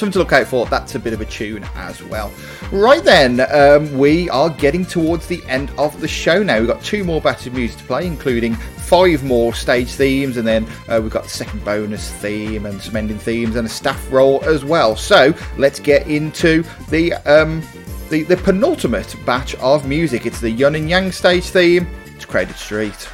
something 0.00 0.12
to 0.14 0.18
look 0.18 0.32
out 0.32 0.46
for. 0.46 0.66
That's 0.66 0.96
a 0.96 0.98
bit 0.98 1.12
of 1.12 1.20
a 1.20 1.26
tune 1.26 1.64
as 1.76 2.02
well. 2.02 2.32
Right 2.72 3.04
then, 3.04 3.40
um, 3.52 3.96
we 3.96 4.28
are 4.30 4.50
getting 4.50 4.84
towards 4.84 5.26
the 5.26 5.44
end 5.46 5.70
of 5.78 6.00
the 6.00 6.08
show 6.08 6.42
now. 6.42 6.58
We've 6.58 6.66
got 6.66 6.82
two 6.82 7.04
more 7.04 7.20
batches 7.20 7.48
of 7.48 7.54
music 7.54 7.78
to 7.78 7.84
play, 7.84 8.06
including 8.06 8.54
five 8.54 9.22
more 9.22 9.54
stage 9.54 9.90
themes, 9.92 10.36
and 10.36 10.46
then 10.46 10.66
uh, 10.88 10.98
we've 11.00 11.12
got 11.12 11.24
the 11.24 11.30
second 11.30 11.64
bonus 11.64 12.10
theme 12.14 12.66
and 12.66 12.80
some 12.80 12.96
ending 12.96 13.18
themes 13.18 13.54
and 13.54 13.66
a 13.66 13.70
staff 13.70 14.10
roll 14.10 14.42
as 14.44 14.64
well. 14.64 14.96
So 14.96 15.32
let's 15.56 15.78
get 15.78 16.08
into 16.08 16.64
the 16.88 17.12
um, 17.26 17.62
the, 18.08 18.24
the 18.24 18.36
penultimate 18.38 19.14
batch 19.24 19.54
of 19.56 19.86
music. 19.86 20.26
It's 20.26 20.40
the 20.40 20.50
Yun 20.50 20.74
and 20.74 20.90
Yang 20.90 21.12
stage 21.12 21.44
theme. 21.44 21.86
It's 22.16 22.24
Crowded 22.24 22.56
Street. 22.56 23.08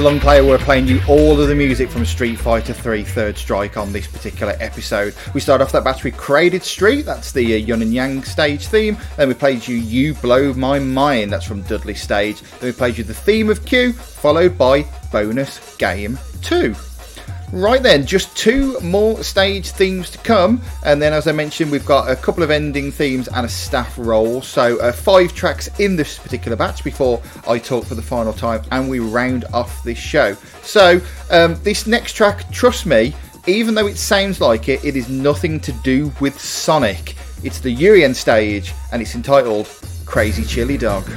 Long 0.00 0.20
Player. 0.20 0.44
We're 0.44 0.58
playing 0.58 0.86
you 0.86 1.00
all 1.08 1.40
of 1.40 1.48
the 1.48 1.54
music 1.54 1.90
from 1.90 2.04
Street 2.04 2.36
Fighter 2.36 2.72
3 2.72 3.04
Third 3.04 3.36
Strike 3.36 3.76
on 3.76 3.92
this 3.92 4.06
particular 4.06 4.54
episode. 4.60 5.14
We 5.34 5.40
start 5.40 5.60
off 5.60 5.72
that 5.72 5.84
batch 5.84 6.04
with 6.04 6.16
Crowded 6.16 6.62
Street, 6.62 7.02
that's 7.02 7.32
the 7.32 7.54
uh, 7.54 7.56
Yun 7.56 7.82
and 7.82 7.92
Yang 7.92 8.24
stage 8.24 8.66
theme. 8.66 8.96
Then 9.16 9.28
we 9.28 9.34
played 9.34 9.66
you 9.66 9.76
You 9.76 10.14
Blow 10.14 10.52
My 10.52 10.78
Mind, 10.78 11.32
that's 11.32 11.46
from 11.46 11.62
Dudley 11.62 11.94
stage. 11.94 12.40
Then 12.40 12.68
we 12.68 12.72
played 12.72 12.98
you 12.98 13.04
the 13.04 13.14
theme 13.14 13.50
of 13.50 13.64
Q, 13.64 13.92
followed 13.92 14.56
by 14.56 14.86
Bonus 15.10 15.76
Game 15.76 16.18
2. 16.42 16.74
Right 17.52 17.82
then, 17.82 18.04
just 18.04 18.36
two 18.36 18.78
more 18.80 19.22
stage 19.24 19.70
themes 19.70 20.10
to 20.10 20.18
come, 20.18 20.60
and 20.84 21.00
then, 21.00 21.14
as 21.14 21.26
I 21.26 21.32
mentioned, 21.32 21.72
we've 21.72 21.86
got 21.86 22.10
a 22.10 22.14
couple 22.14 22.42
of 22.42 22.50
ending 22.50 22.92
themes 22.92 23.26
and 23.28 23.46
a 23.46 23.48
staff 23.48 23.94
roll. 23.96 24.42
So, 24.42 24.78
uh, 24.80 24.92
five 24.92 25.34
tracks 25.34 25.68
in 25.80 25.96
this 25.96 26.18
particular 26.18 26.58
batch 26.58 26.84
before 26.84 27.22
I 27.48 27.58
talk 27.58 27.86
for 27.86 27.94
the 27.94 28.02
final 28.02 28.34
time, 28.34 28.62
and 28.70 28.90
we 28.90 28.98
round 28.98 29.46
off 29.54 29.82
this 29.82 29.96
show. 29.96 30.34
So, 30.62 31.00
um, 31.30 31.58
this 31.62 31.86
next 31.86 32.12
track, 32.12 32.50
trust 32.52 32.84
me, 32.84 33.14
even 33.46 33.74
though 33.74 33.86
it 33.86 33.96
sounds 33.96 34.42
like 34.42 34.68
it, 34.68 34.84
it 34.84 34.94
is 34.94 35.08
nothing 35.08 35.58
to 35.60 35.72
do 35.72 36.12
with 36.20 36.38
Sonic. 36.38 37.16
It's 37.42 37.60
the 37.60 37.70
Urien 37.70 38.12
stage, 38.12 38.74
and 38.92 39.00
it's 39.00 39.14
entitled 39.14 39.68
Crazy 40.04 40.44
Chili 40.44 40.76
Dog. 40.76 41.08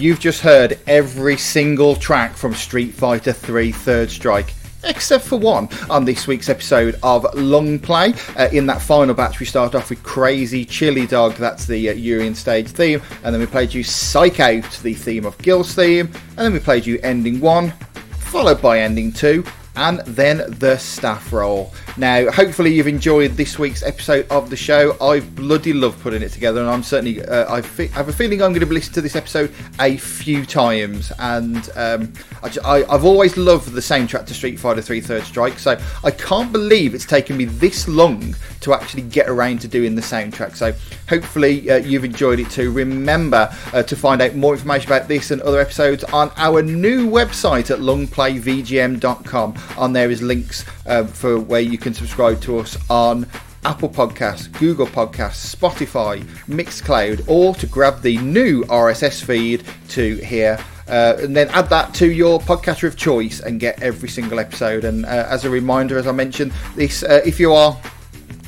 You've 0.00 0.18
just 0.18 0.40
heard 0.40 0.78
every 0.86 1.36
single 1.36 1.94
track 1.94 2.34
from 2.34 2.54
Street 2.54 2.94
Fighter 2.94 3.34
3 3.34 3.70
Third 3.70 4.10
Strike. 4.10 4.54
Except 4.82 5.22
for 5.22 5.38
one 5.38 5.68
on 5.90 6.06
this 6.06 6.26
week's 6.26 6.48
episode 6.48 6.98
of 7.02 7.26
Long 7.34 7.78
Play. 7.78 8.14
Uh, 8.34 8.48
in 8.50 8.64
that 8.64 8.80
final 8.80 9.14
batch, 9.14 9.40
we 9.40 9.44
start 9.44 9.74
off 9.74 9.90
with 9.90 10.02
Crazy 10.02 10.64
Chili 10.64 11.06
Dog, 11.06 11.34
that's 11.34 11.66
the 11.66 11.90
uh, 11.90 11.92
Urien 11.92 12.34
stage 12.34 12.68
theme, 12.68 13.02
and 13.22 13.34
then 13.34 13.42
we 13.42 13.46
played 13.46 13.74
you 13.74 13.84
Psych 13.84 14.40
Out, 14.40 14.72
the 14.82 14.94
theme 14.94 15.26
of 15.26 15.36
Gil's 15.36 15.74
theme, 15.74 16.06
and 16.06 16.38
then 16.38 16.54
we 16.54 16.60
played 16.60 16.86
you 16.86 16.98
Ending 17.02 17.38
1, 17.38 17.70
followed 17.70 18.62
by 18.62 18.80
Ending 18.80 19.12
2, 19.12 19.44
and 19.76 20.00
then 20.00 20.38
the 20.58 20.76
staff 20.78 21.32
roll. 21.32 21.72
Now, 21.96 22.30
hopefully, 22.30 22.74
you've 22.74 22.86
enjoyed 22.86 23.32
this 23.32 23.58
week's 23.58 23.82
episode 23.82 24.26
of 24.30 24.50
the 24.50 24.56
show. 24.56 24.96
I 25.00 25.20
bloody 25.20 25.72
love 25.72 26.00
putting 26.00 26.22
it 26.22 26.30
together, 26.30 26.60
and 26.60 26.68
I'm 26.68 26.82
certainly 26.82 27.24
uh, 27.24 27.44
I, 27.52 27.58
I 27.58 27.86
have 27.86 28.08
a 28.08 28.12
feeling 28.12 28.42
I'm 28.42 28.52
going 28.52 28.66
to 28.66 28.72
listen 28.72 28.92
to 28.94 29.00
this 29.00 29.16
episode 29.16 29.52
a 29.78 29.96
few 29.96 30.44
times. 30.44 31.12
And 31.18 31.68
um, 31.76 32.12
I, 32.42 32.84
have 32.90 33.04
always 33.04 33.36
loved 33.36 33.72
the 33.72 33.80
soundtrack 33.80 34.26
to 34.26 34.34
Street 34.34 34.58
Fighter 34.58 34.82
3 34.82 35.00
Third 35.00 35.22
Strike, 35.24 35.58
so 35.58 35.80
I 36.04 36.10
can't 36.10 36.52
believe 36.52 36.94
it's 36.94 37.06
taken 37.06 37.36
me 37.36 37.44
this 37.44 37.86
long 37.88 38.34
to 38.60 38.74
actually 38.74 39.02
get 39.02 39.28
around 39.28 39.60
to 39.62 39.68
doing 39.68 39.94
the 39.94 40.02
soundtrack. 40.02 40.56
So 40.56 40.72
hopefully, 41.08 41.70
uh, 41.70 41.76
you've 41.76 42.04
enjoyed 42.04 42.40
it 42.40 42.50
too. 42.50 42.70
Remember 42.72 43.54
uh, 43.72 43.82
to 43.82 43.96
find 43.96 44.20
out 44.20 44.34
more 44.34 44.54
information 44.54 44.90
about 44.90 45.08
this 45.08 45.30
and 45.30 45.40
other 45.42 45.60
episodes 45.60 46.04
on 46.04 46.30
our 46.36 46.62
new 46.62 47.08
website 47.08 47.70
at 47.70 47.78
longplayvgm.com. 47.78 49.54
On 49.76 49.92
there 49.92 50.10
is 50.10 50.22
links 50.22 50.64
uh, 50.86 51.04
for 51.04 51.38
where 51.38 51.60
you 51.60 51.78
can 51.78 51.94
subscribe 51.94 52.40
to 52.42 52.58
us 52.58 52.76
on 52.90 53.26
Apple 53.64 53.88
Podcasts, 53.88 54.50
Google 54.58 54.86
Podcasts, 54.86 55.54
Spotify, 55.54 56.22
Mixcloud, 56.48 57.28
or 57.28 57.54
to 57.56 57.66
grab 57.66 58.02
the 58.02 58.16
new 58.18 58.64
RSS 58.64 59.22
feed 59.22 59.64
to 59.88 60.16
hear. 60.16 60.58
Uh, 60.88 61.16
and 61.20 61.36
then 61.36 61.48
add 61.50 61.68
that 61.68 61.94
to 61.94 62.10
your 62.10 62.40
podcaster 62.40 62.88
of 62.88 62.96
choice 62.96 63.40
and 63.40 63.60
get 63.60 63.80
every 63.80 64.08
single 64.08 64.40
episode. 64.40 64.84
And 64.84 65.04
uh, 65.04 65.26
as 65.28 65.44
a 65.44 65.50
reminder, 65.50 65.98
as 65.98 66.06
I 66.06 66.12
mentioned, 66.12 66.52
this 66.74 67.02
uh, 67.02 67.20
if 67.24 67.38
you 67.38 67.52
are 67.52 67.78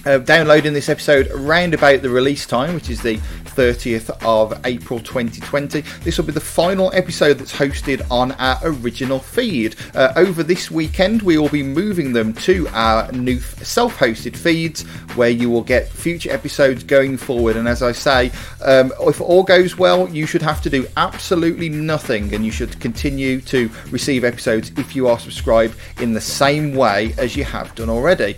uh, 0.07 0.19
downloading 0.19 0.73
this 0.73 0.89
episode 0.89 1.29
around 1.31 1.74
about 1.74 2.03
the 2.03 2.11
release 2.11 2.47
time, 2.47 2.74
which 2.74 2.91
is 2.91 3.03
the 3.03 3.16
30th 3.45 4.11
of 4.24 4.59
April 4.65 4.99
2020. 4.99 5.83
This 6.03 6.19
will 6.19 6.24
be 6.24 6.33
the 6.33 6.41
final 6.41 6.91
episode 6.95 7.39
that's 7.39 7.53
hosted 7.53 8.05
on 8.11 8.33
our 8.33 8.59
original 8.62 9.19
feed. 9.19 9.77
Uh, 9.95 10.12
over 10.16 10.43
this 10.43 10.70
weekend, 10.70 11.23
we 11.23 11.39
will 11.39 11.49
be 11.49 11.62
moving 11.62 12.12
them 12.12 12.33
to 12.35 12.66
our 12.69 13.11
new 13.12 13.41
self 13.41 13.99
hosted 13.99 14.37
feeds 14.37 14.83
where 15.16 15.31
you 15.31 15.51
will 15.51 15.62
get 15.62 15.89
future 15.89 16.31
episodes 16.31 16.83
going 16.83 17.16
forward. 17.16 17.57
And 17.57 17.69
as 17.69 17.83
I 17.83 17.93
say, 17.93 18.33
um, 18.65 18.93
if 19.01 19.20
all 19.20 19.43
goes 19.43 19.79
well, 19.79 20.09
you 20.09 20.27
should 20.27 20.43
have 20.43 20.62
to 20.62 20.70
do 20.70 20.87
absolutely 20.97 21.69
nothing 21.69 22.35
and 22.35 22.45
you 22.45 22.51
should 22.51 22.79
continue 22.81 23.41
to 23.43 23.70
receive 23.91 24.24
episodes 24.24 24.73
if 24.77 24.97
you 24.97 25.09
are 25.09 25.19
subscribed 25.19 25.77
in 26.01 26.12
the 26.12 26.20
same 26.20 26.74
way 26.74 27.15
as 27.19 27.37
you 27.37 27.45
have 27.45 27.74
done 27.74 27.91
already. 27.91 28.37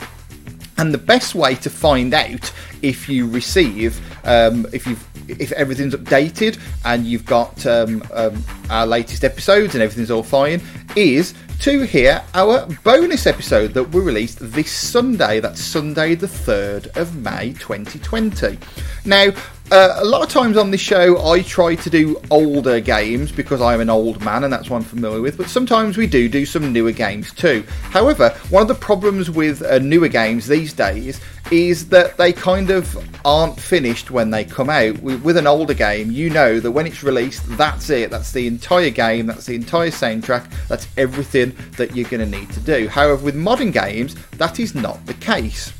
And 0.78 0.92
the 0.92 0.98
best 0.98 1.34
way 1.34 1.54
to 1.56 1.70
find 1.70 2.12
out 2.14 2.52
if 2.82 3.08
you 3.08 3.28
receive, 3.28 4.00
um, 4.26 4.66
if 4.72 4.86
you've 4.86 5.06
if 5.26 5.52
everything's 5.52 5.94
updated 5.94 6.60
and 6.84 7.06
you've 7.06 7.24
got 7.24 7.64
um, 7.66 8.02
um, 8.12 8.44
our 8.68 8.86
latest 8.86 9.24
episodes 9.24 9.74
and 9.74 9.82
everything's 9.82 10.10
all 10.10 10.22
fine, 10.22 10.60
is 10.96 11.34
to 11.60 11.86
hear 11.86 12.22
our 12.34 12.66
bonus 12.82 13.26
episode 13.26 13.72
that 13.74 13.84
we 13.84 14.00
released 14.00 14.38
this 14.40 14.70
Sunday. 14.70 15.40
That's 15.40 15.60
Sunday, 15.60 16.14
the 16.14 16.26
3rd 16.26 16.96
of 16.96 17.16
May 17.16 17.52
2020. 17.54 18.58
Now, 19.04 19.30
uh, 19.70 19.96
a 19.98 20.04
lot 20.04 20.22
of 20.22 20.28
times 20.28 20.56
on 20.56 20.70
this 20.70 20.80
show, 20.80 21.26
I 21.26 21.40
try 21.42 21.74
to 21.74 21.90
do 21.90 22.20
older 22.30 22.80
games 22.80 23.32
because 23.32 23.62
I'm 23.62 23.80
an 23.80 23.88
old 23.88 24.22
man 24.22 24.44
and 24.44 24.52
that's 24.52 24.68
what 24.68 24.78
I'm 24.78 24.84
familiar 24.84 25.22
with, 25.22 25.38
but 25.38 25.48
sometimes 25.48 25.96
we 25.96 26.06
do 26.06 26.28
do 26.28 26.44
some 26.44 26.72
newer 26.72 26.92
games 26.92 27.32
too. 27.32 27.64
However, 27.84 28.30
one 28.50 28.62
of 28.62 28.68
the 28.68 28.74
problems 28.74 29.30
with 29.30 29.62
uh, 29.62 29.78
newer 29.78 30.08
games 30.08 30.46
these 30.46 30.74
days 30.74 31.18
is 31.50 31.88
that 31.88 32.16
they 32.18 32.32
kind 32.32 32.70
of 32.70 32.96
aren't 33.24 33.58
finished 33.58 34.10
when 34.10 34.30
they 34.30 34.44
come 34.44 34.68
out. 34.68 34.98
With 35.00 35.36
an 35.36 35.46
older 35.46 35.74
game, 35.74 36.10
you 36.10 36.28
know 36.28 36.60
that 36.60 36.70
when 36.70 36.86
it's 36.86 37.02
released, 37.02 37.44
that's 37.56 37.88
it. 37.90 38.10
That's 38.10 38.32
the 38.32 38.46
entire 38.46 38.90
game, 38.90 39.26
that's 39.26 39.46
the 39.46 39.54
entire 39.54 39.90
soundtrack, 39.90 40.46
that's 40.68 40.86
everything 40.96 41.56
that 41.78 41.96
you're 41.96 42.08
going 42.08 42.30
to 42.30 42.38
need 42.38 42.50
to 42.52 42.60
do. 42.60 42.86
However, 42.86 43.24
with 43.24 43.34
modern 43.34 43.70
games, 43.70 44.14
that 44.32 44.60
is 44.60 44.74
not 44.74 45.04
the 45.06 45.14
case. 45.14 45.72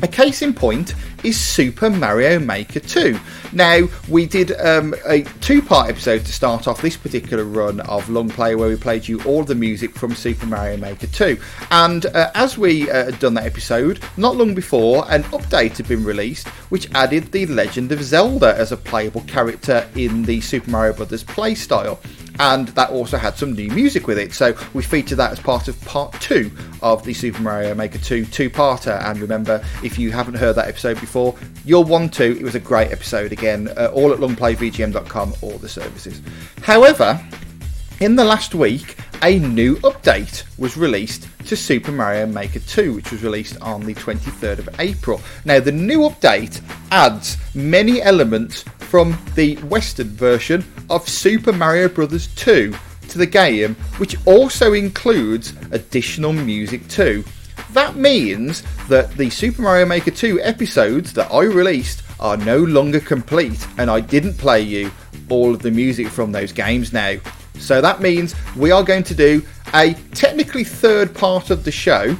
A 0.00 0.06
case 0.06 0.42
in 0.42 0.54
point 0.54 0.94
is 1.24 1.38
Super 1.38 1.90
Mario 1.90 2.38
Maker 2.38 2.78
2. 2.78 3.18
Now, 3.52 3.88
we 4.08 4.26
did 4.26 4.52
um, 4.60 4.94
a 5.06 5.22
two 5.40 5.60
part 5.60 5.90
episode 5.90 6.24
to 6.24 6.32
start 6.32 6.68
off 6.68 6.80
this 6.80 6.96
particular 6.96 7.42
run 7.44 7.80
of 7.80 8.08
Long 8.08 8.28
Play 8.28 8.54
where 8.54 8.68
we 8.68 8.76
played 8.76 9.08
you 9.08 9.20
all 9.24 9.42
the 9.42 9.56
music 9.56 9.96
from 9.96 10.14
Super 10.14 10.46
Mario 10.46 10.76
Maker 10.76 11.08
2. 11.08 11.36
And 11.72 12.06
uh, 12.06 12.30
as 12.36 12.56
we 12.56 12.88
uh, 12.88 13.06
had 13.06 13.18
done 13.18 13.34
that 13.34 13.46
episode, 13.46 14.00
not 14.16 14.36
long 14.36 14.54
before, 14.54 15.04
an 15.10 15.24
update 15.24 15.76
had 15.78 15.88
been 15.88 16.04
released 16.04 16.46
which 16.70 16.88
added 16.92 17.32
the 17.32 17.46
Legend 17.46 17.90
of 17.90 18.02
Zelda 18.02 18.54
as 18.56 18.70
a 18.70 18.76
playable 18.76 19.22
character 19.22 19.88
in 19.96 20.22
the 20.22 20.40
Super 20.40 20.70
Mario 20.70 20.92
Bros. 20.92 21.24
playstyle 21.24 21.98
and 22.38 22.68
that 22.68 22.90
also 22.90 23.16
had 23.16 23.36
some 23.36 23.52
new 23.52 23.70
music 23.70 24.06
with 24.06 24.18
it. 24.18 24.32
So 24.32 24.56
we 24.74 24.82
featured 24.82 25.18
that 25.18 25.32
as 25.32 25.40
part 25.40 25.68
of 25.68 25.80
part 25.82 26.12
two 26.20 26.50
of 26.82 27.04
the 27.04 27.14
Super 27.14 27.42
Mario 27.42 27.74
Maker 27.74 27.98
2 27.98 28.26
two 28.26 28.50
parter. 28.50 29.02
And 29.04 29.20
remember, 29.20 29.64
if 29.82 29.98
you 29.98 30.10
haven't 30.10 30.34
heard 30.34 30.54
that 30.54 30.68
episode 30.68 31.00
before, 31.00 31.34
you'll 31.64 31.84
want 31.84 32.12
to. 32.14 32.38
It 32.38 32.42
was 32.42 32.54
a 32.54 32.60
great 32.60 32.92
episode 32.92 33.32
again, 33.32 33.68
uh, 33.76 33.90
all 33.92 34.12
at 34.12 34.18
longplayvgm.com, 34.18 35.34
all 35.42 35.58
the 35.58 35.68
services. 35.68 36.20
However, 36.62 37.20
in 38.00 38.14
the 38.14 38.24
last 38.24 38.54
week, 38.54 38.96
a 39.22 39.38
new 39.40 39.76
update 39.76 40.44
was 40.58 40.76
released 40.76 41.26
to 41.46 41.56
Super 41.56 41.90
Mario 41.90 42.26
Maker 42.26 42.60
2, 42.60 42.94
which 42.94 43.10
was 43.10 43.24
released 43.24 43.60
on 43.60 43.84
the 43.84 43.94
23rd 43.94 44.58
of 44.58 44.80
April. 44.80 45.20
Now, 45.44 45.58
the 45.58 45.72
new 45.72 46.00
update 46.00 46.60
adds 46.92 47.36
many 47.54 48.00
elements 48.00 48.62
from 48.78 49.18
the 49.34 49.56
Western 49.56 50.08
version 50.08 50.64
of 50.90 51.08
Super 51.08 51.52
Mario 51.52 51.88
Bros. 51.88 52.28
2 52.28 52.72
to 53.08 53.18
the 53.18 53.26
game, 53.26 53.74
which 53.96 54.16
also 54.26 54.74
includes 54.74 55.52
additional 55.72 56.32
music 56.32 56.86
too. 56.88 57.24
That 57.72 57.96
means 57.96 58.62
that 58.88 59.10
the 59.16 59.30
Super 59.30 59.62
Mario 59.62 59.86
Maker 59.86 60.10
2 60.10 60.40
episodes 60.40 61.12
that 61.14 61.32
I 61.32 61.42
released 61.42 62.02
are 62.20 62.36
no 62.36 62.58
longer 62.58 63.00
complete, 63.00 63.66
and 63.76 63.90
I 63.90 64.00
didn't 64.00 64.38
play 64.38 64.60
you 64.60 64.90
all 65.28 65.54
of 65.54 65.62
the 65.62 65.70
music 65.70 66.08
from 66.08 66.32
those 66.32 66.52
games 66.52 66.92
now. 66.92 67.16
So 67.60 67.80
that 67.80 68.00
means 68.00 68.34
we 68.56 68.70
are 68.70 68.82
going 68.82 69.02
to 69.04 69.14
do 69.14 69.42
a 69.74 69.94
technically 70.14 70.64
third 70.64 71.14
part 71.14 71.50
of 71.50 71.64
the 71.64 71.72
show. 71.72 72.16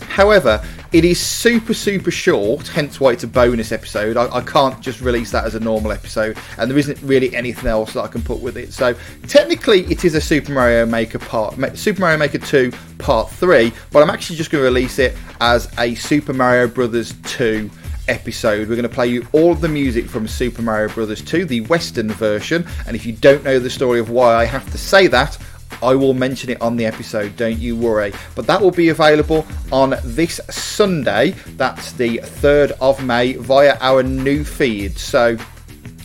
However, 0.00 0.62
it 0.92 1.04
is 1.04 1.20
super, 1.20 1.72
super 1.72 2.10
short, 2.10 2.66
hence 2.66 2.98
why 2.98 3.12
it's 3.12 3.22
a 3.22 3.28
bonus 3.28 3.70
episode. 3.70 4.16
I, 4.16 4.26
I, 4.34 4.40
can't 4.40 4.80
just 4.80 5.00
release 5.00 5.30
that 5.30 5.44
as 5.44 5.54
a 5.54 5.60
normal 5.60 5.92
episode, 5.92 6.36
and 6.58 6.68
there 6.68 6.78
isn't 6.78 7.00
really 7.02 7.34
anything 7.34 7.68
else 7.68 7.92
that 7.92 8.02
I 8.02 8.08
can 8.08 8.22
put 8.22 8.40
with 8.40 8.56
it. 8.56 8.72
So 8.72 8.96
technically, 9.28 9.84
it 9.84 10.04
is 10.04 10.16
a 10.16 10.20
Super 10.20 10.50
Mario 10.50 10.86
Maker 10.86 11.20
part, 11.20 11.54
Super 11.76 12.00
Mario 12.00 12.18
Maker 12.18 12.38
2 12.38 12.72
Part 12.98 13.30
3, 13.30 13.72
but 13.92 14.02
I'm 14.02 14.10
actually 14.10 14.36
just 14.36 14.50
going 14.50 14.62
to 14.62 14.66
release 14.66 14.98
it 14.98 15.16
as 15.40 15.72
a 15.78 15.94
Super 15.94 16.32
Mario 16.32 16.66
Brothers 16.66 17.14
2 17.22 17.70
episode. 18.10 18.68
We're 18.68 18.76
going 18.76 18.82
to 18.82 18.88
play 18.88 19.06
you 19.06 19.26
all 19.32 19.52
of 19.52 19.60
the 19.60 19.68
music 19.68 20.06
from 20.06 20.26
Super 20.26 20.60
Mario 20.60 20.92
Bros. 20.92 21.22
2, 21.22 21.44
the 21.44 21.62
Western 21.62 22.10
version. 22.10 22.66
And 22.86 22.96
if 22.96 23.06
you 23.06 23.12
don't 23.12 23.44
know 23.44 23.58
the 23.58 23.70
story 23.70 24.00
of 24.00 24.10
why 24.10 24.34
I 24.34 24.44
have 24.44 24.70
to 24.72 24.78
say 24.78 25.06
that, 25.06 25.38
I 25.82 25.94
will 25.94 26.12
mention 26.12 26.50
it 26.50 26.60
on 26.60 26.76
the 26.76 26.84
episode, 26.84 27.36
don't 27.36 27.58
you 27.58 27.76
worry. 27.76 28.12
But 28.34 28.46
that 28.48 28.60
will 28.60 28.72
be 28.72 28.88
available 28.88 29.46
on 29.72 29.94
this 30.04 30.40
Sunday, 30.50 31.30
that's 31.56 31.92
the 31.92 32.18
3rd 32.18 32.72
of 32.80 33.02
May, 33.04 33.34
via 33.34 33.78
our 33.80 34.02
new 34.02 34.44
feed. 34.44 34.98
So, 34.98 35.36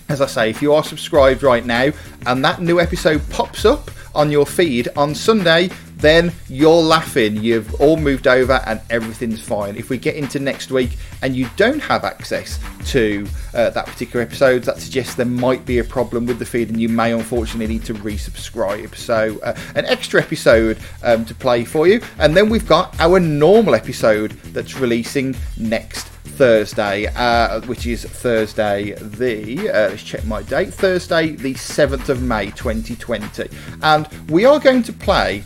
as 0.08 0.22
I 0.22 0.28
say, 0.28 0.50
if 0.52 0.62
you 0.62 0.74
are 0.74 0.84
subscribed 0.84 1.42
right 1.42 1.66
now 1.66 1.92
and 2.28 2.46
that 2.46 2.62
new 2.62 2.80
episode 2.80 3.28
pops 3.32 3.66
up 3.66 3.90
on 4.14 4.32
your 4.32 4.46
feed 4.46 4.88
on 4.96 5.14
Sunday, 5.16 5.70
then 5.98 6.32
you're 6.50 6.82
laughing. 6.82 7.38
You've 7.38 7.74
all 7.82 7.98
moved 7.98 8.28
over 8.28 8.62
and 8.66 8.82
everything's 8.90 9.42
fine. 9.42 9.76
If 9.76 9.90
we 9.90 9.98
get 9.98 10.16
into 10.16 10.40
next 10.40 10.72
week 10.72 10.98
and 11.22 11.36
you 11.36 11.48
don't 11.56 11.80
have 11.80 12.04
access 12.04 12.60
to 12.92 13.28
uh, 13.54 13.70
that 13.72 13.86
particular 13.86 14.24
episode, 14.24 14.64
that 14.64 14.78
suggests 14.80 15.16
there 15.16 15.26
might 15.26 15.66
be 15.66 15.80
a 15.80 15.84
problem 15.84 16.26
with 16.26 16.40
the 16.40 16.46
feed 16.46 16.70
and 16.70 16.80
you 16.80 16.90
may 16.90 17.14
unfortunately 17.14 17.74
need 17.74 17.86
to 17.86 17.94
resubscribe. 17.94 18.96
So, 18.96 19.40
uh, 19.44 19.58
an 19.76 19.86
extra 19.86 20.22
episode 20.22 20.78
um, 21.04 21.26
to 21.26 21.34
play 21.34 21.66
for 21.66 21.88
you. 21.88 22.02
And 22.20 22.36
then 22.36 22.50
we've 22.50 22.68
got 22.68 23.00
our 23.00 23.20
normal 23.20 23.76
episode 23.76 24.32
that's 24.54 24.78
releasing 24.78 25.36
next 25.58 26.08
Thursday, 26.36 27.08
uh, 27.16 27.62
which 27.62 27.88
is 27.88 28.04
Thursday 28.04 28.94
the, 28.96 29.70
uh, 29.70 29.90
let's 29.90 30.04
check 30.04 30.26
my 30.26 30.42
date, 30.44 30.74
Thursday 30.74 31.30
the 31.30 31.54
7th 31.54 32.10
of 32.10 32.22
May 32.22 32.48
2020. 32.52 33.50
And 33.82 34.08
we 34.30 34.46
are 34.46 34.60
going 34.60 34.84
to 34.84 34.94
play 34.94 35.44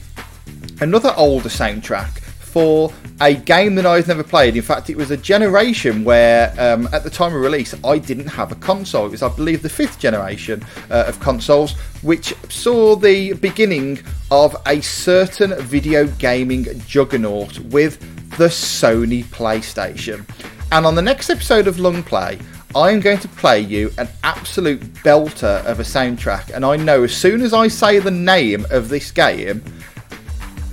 another 0.82 1.14
older 1.18 1.50
soundtrack 1.50 2.20
for 2.50 2.92
a 3.22 3.36
game 3.36 3.76
that 3.76 3.86
I've 3.86 4.08
never 4.08 4.24
played. 4.24 4.56
In 4.56 4.64
fact, 4.64 4.90
it 4.90 4.98
was 4.98 5.12
a 5.12 5.18
generation 5.18 6.04
where, 6.04 6.54
um, 6.58 6.90
at 6.92 7.04
the 7.04 7.10
time 7.10 7.36
of 7.36 7.42
release, 7.42 7.76
I 7.84 8.00
didn't 8.00 8.28
have 8.28 8.52
a 8.52 8.56
console. 8.56 9.06
It 9.06 9.12
was, 9.12 9.22
I 9.22 9.30
believe, 9.30 9.62
the 9.62 9.70
fifth 9.70 10.00
generation 10.00 10.66
uh, 10.90 11.06
of 11.08 11.20
consoles, 11.20 11.74
which 12.02 12.34
saw 12.50 12.96
the 12.96 13.34
beginning 13.34 14.00
of 14.32 14.56
a 14.66 14.82
certain 14.82 15.54
video 15.62 16.08
gaming 16.08 16.66
juggernaut 16.88 17.60
with 17.60 18.00
the 18.38 18.48
Sony 18.48 19.24
PlayStation. 19.26 20.28
And 20.72 20.86
on 20.86 20.96
the 20.96 21.02
next 21.02 21.30
episode 21.30 21.68
of 21.68 21.80
Long 21.80 22.02
Play, 22.04 22.40
I 22.76 22.92
am 22.92 23.00
going 23.00 23.18
to 23.20 23.28
play 23.28 23.60
you 23.60 23.92
an 23.98 24.08
absolute 24.24 24.82
belter 25.04 25.64
of 25.66 25.80
a 25.80 25.84
soundtrack. 25.84 26.52
And 26.54 26.64
I 26.64 26.78
know 26.78 27.04
as 27.04 27.16
soon 27.16 27.42
as 27.42 27.54
I 27.54 27.68
say 27.68 28.00
the 28.00 28.12
name 28.12 28.66
of 28.70 28.90
this 28.90 29.12
game, 29.12 29.64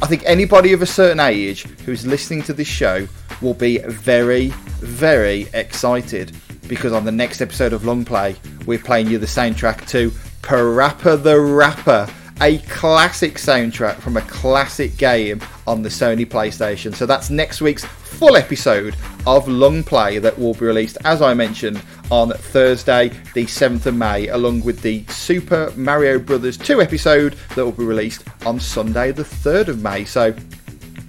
I 0.02 0.06
think 0.06 0.22
anybody 0.26 0.74
of 0.74 0.82
a 0.82 0.86
certain 0.86 1.20
age 1.20 1.62
who's 1.86 2.06
listening 2.06 2.42
to 2.44 2.52
this 2.52 2.68
show 2.68 3.08
will 3.40 3.54
be 3.54 3.78
very, 3.78 4.48
very 4.80 5.48
excited 5.54 6.36
because 6.68 6.92
on 6.92 7.04
the 7.04 7.12
next 7.12 7.40
episode 7.40 7.72
of 7.72 7.84
Long 7.86 8.04
Play, 8.04 8.36
we're 8.66 8.78
playing 8.78 9.08
you 9.08 9.18
the 9.18 9.26
soundtrack 9.26 9.88
to 9.88 10.10
Parappa 10.42 11.22
the 11.22 11.40
Rapper, 11.40 12.08
a 12.40 12.58
classic 12.58 13.34
soundtrack 13.34 13.96
from 13.96 14.16
a 14.16 14.22
classic 14.22 14.96
game 14.96 15.40
on 15.66 15.82
the 15.82 15.88
Sony 15.88 16.26
PlayStation. 16.26 16.94
So 16.94 17.06
that's 17.06 17.30
next 17.30 17.60
week's 17.60 17.84
full 17.84 18.36
episode 18.36 18.94
of 19.26 19.48
Long 19.48 19.82
Play 19.82 20.18
that 20.18 20.38
will 20.38 20.54
be 20.54 20.66
released, 20.66 20.98
as 21.04 21.22
I 21.22 21.34
mentioned, 21.34 21.82
on 22.10 22.30
Thursday, 22.30 23.08
the 23.34 23.44
7th 23.44 23.86
of 23.86 23.94
May, 23.94 24.28
along 24.28 24.62
with 24.62 24.82
the 24.82 25.04
Super 25.08 25.72
Mario 25.76 26.18
Brothers 26.18 26.56
2 26.56 26.80
episode 26.80 27.36
that 27.54 27.64
will 27.64 27.72
be 27.72 27.84
released 27.84 28.24
on 28.44 28.60
Sunday, 28.60 29.12
the 29.12 29.22
3rd 29.22 29.68
of 29.68 29.82
May. 29.82 30.04
So 30.04 30.34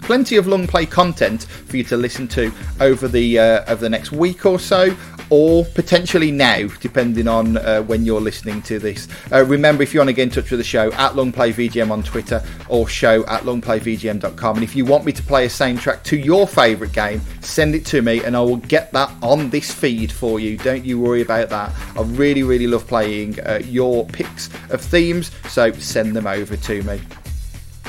plenty 0.01 0.37
of 0.37 0.47
long 0.47 0.65
play 0.65 0.85
content 0.85 1.43
for 1.43 1.75
you 1.75 1.83
to 1.83 1.97
listen 1.97 2.27
to 2.29 2.51
over 2.79 3.09
the 3.09 3.37
uh, 3.37 3.71
over 3.71 3.81
the 3.81 3.89
next 3.89 4.13
week 4.13 4.45
or 4.45 4.57
so. 4.57 4.95
Or 5.29 5.65
potentially 5.65 6.31
now, 6.31 6.67
depending 6.79 7.27
on 7.27 7.57
uh, 7.57 7.81
when 7.83 8.05
you're 8.05 8.21
listening 8.21 8.61
to 8.63 8.79
this. 8.79 9.07
Uh, 9.31 9.43
remember, 9.45 9.83
if 9.83 9.93
you 9.93 9.99
want 9.99 10.09
to 10.09 10.13
get 10.13 10.23
in 10.23 10.29
touch 10.29 10.51
with 10.51 10.59
the 10.59 10.63
show, 10.63 10.91
at 10.93 11.13
LongPlayVGM 11.13 11.91
on 11.91 12.03
Twitter 12.03 12.43
or 12.69 12.87
show 12.87 13.25
at 13.25 13.43
longplayvgm.com. 13.43 14.55
And 14.55 14.63
if 14.63 14.75
you 14.75 14.85
want 14.85 15.05
me 15.05 15.11
to 15.11 15.23
play 15.23 15.45
a 15.45 15.49
soundtrack 15.49 16.03
to 16.03 16.17
your 16.17 16.47
favourite 16.47 16.93
game, 16.93 17.21
send 17.41 17.75
it 17.75 17.85
to 17.87 18.01
me 18.01 18.23
and 18.23 18.35
I 18.35 18.41
will 18.41 18.57
get 18.57 18.91
that 18.93 19.11
on 19.21 19.49
this 19.49 19.71
feed 19.71 20.11
for 20.11 20.39
you. 20.39 20.57
Don't 20.57 20.85
you 20.85 20.99
worry 20.99 21.21
about 21.21 21.49
that. 21.49 21.73
I 21.97 22.01
really, 22.01 22.43
really 22.43 22.67
love 22.67 22.87
playing 22.87 23.39
uh, 23.41 23.61
your 23.63 24.05
picks 24.05 24.49
of 24.69 24.81
themes, 24.81 25.31
so 25.49 25.71
send 25.73 26.15
them 26.15 26.27
over 26.27 26.55
to 26.55 26.83
me. 26.83 27.01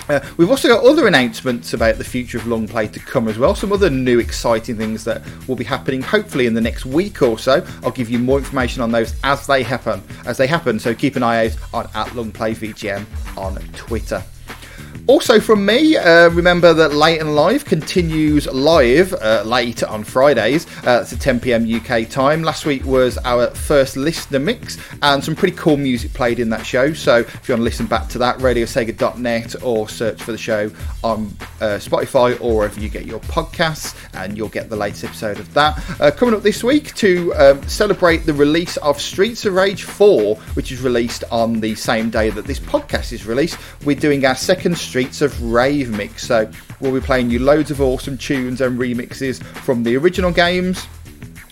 Uh, 0.09 0.20
we've 0.36 0.51
also 0.51 0.68
got 0.68 0.85
other 0.85 1.06
announcements 1.06 1.72
about 1.72 1.98
the 1.98 2.05
future 2.05 2.39
of 2.39 2.47
long 2.47 2.66
play 2.66 2.86
to 2.89 3.01
come 3.01 3.28
as 3.28 3.39
well. 3.39 3.55
Some 3.55 3.72
other 3.72 3.90
new 3.90 4.18
exciting 4.18 4.76
things 4.76 5.05
that 5.05 5.22
will 5.47 5.56
be 5.56 5.64
happening 5.64 6.02
hopefully 6.02 6.47
in 6.47 6.55
the 6.55 6.60
next 6.60 6.86
week 6.86 7.22
or 7.22 7.39
so. 7.39 7.64
I'll 7.82 7.90
give 7.90 8.10
you 8.10 8.18
more 8.18 8.39
information 8.39 8.82
on 8.82 8.90
those 8.90 9.14
as 9.24 9.47
they 9.47 9.62
happen. 9.62 10.02
As 10.26 10.36
they 10.36 10.47
happen, 10.47 10.78
so 10.78 10.94
keep 10.94 11.16
an 11.16 11.22
eye 11.22 11.47
out 11.47 11.56
on 11.74 11.89
at 11.94 12.14
Long 12.14 12.32
Play 12.32 12.55
VGM 12.55 13.05
on 13.36 13.56
Twitter. 13.74 14.22
Also 15.09 15.40
from 15.40 15.64
me, 15.64 15.97
uh, 15.97 16.28
remember 16.28 16.74
that 16.74 16.93
Late 16.93 17.22
and 17.22 17.35
Live 17.35 17.64
continues 17.64 18.47
live 18.47 19.14
uh, 19.14 19.43
late 19.43 19.82
on 19.82 20.05
Fridays. 20.05 20.66
Uh, 20.86 21.01
it's 21.01 21.14
at 21.14 21.20
10 21.22 21.40
pm 21.40 21.66
UK 21.66 22.06
time. 22.10 22.43
Last 22.43 22.66
week 22.66 22.85
was 22.85 23.16
our 23.24 23.48
first 23.52 23.97
listener 23.97 24.39
mix, 24.39 24.76
and 25.01 25.24
some 25.24 25.35
pretty 25.35 25.56
cool 25.56 25.78
music 25.78 26.12
played 26.12 26.40
in 26.40 26.51
that 26.51 26.66
show. 26.66 26.93
So 26.93 27.20
if 27.20 27.48
you 27.48 27.55
want 27.55 27.60
to 27.60 27.64
listen 27.64 27.86
back 27.86 28.09
to 28.09 28.18
that, 28.18 28.36
radiosega.net 28.36 29.62
or 29.62 29.89
search 29.89 30.22
for 30.22 30.32
the 30.32 30.36
show 30.36 30.70
on 31.02 31.35
uh, 31.62 31.78
Spotify 31.80 32.39
or 32.43 32.59
wherever 32.59 32.78
you 32.78 32.90
get 32.90 33.06
your 33.06 33.20
podcasts, 33.20 33.97
and 34.12 34.36
you'll 34.36 34.51
get 34.51 34.68
the 34.68 34.76
latest 34.76 35.05
episode 35.05 35.40
of 35.40 35.55
that. 35.55 35.82
Uh, 36.02 36.10
coming 36.10 36.35
up 36.35 36.43
this 36.43 36.62
week 36.62 36.94
to 36.97 37.35
um, 37.36 37.62
celebrate 37.66 38.26
the 38.26 38.35
release 38.35 38.76
of 38.78 39.01
Streets 39.01 39.47
of 39.47 39.55
Rage 39.55 39.85
4, 39.85 40.36
which 40.52 40.70
is 40.70 40.82
released 40.82 41.24
on 41.30 41.60
the 41.60 41.74
same 41.76 42.10
day 42.10 42.28
that 42.28 42.44
this 42.44 42.60
podcast 42.60 43.14
is 43.14 43.24
released, 43.24 43.59
we're 43.86 43.97
doing 43.97 44.26
our 44.26 44.36
second 44.36 44.76
Streets 44.99 45.23
of 45.23 45.41
Rave 45.45 45.91
mix. 45.91 46.27
So 46.27 46.51
we'll 46.81 46.93
be 46.93 47.01
playing 47.01 47.31
you 47.31 47.39
loads 47.39 47.70
of 47.70 47.81
awesome 47.81 48.19
tunes 48.19 48.61
and 48.61 48.77
remixes 48.77 49.41
from 49.41 49.85
the 49.85 49.97
original 49.97 50.33
games, 50.33 50.89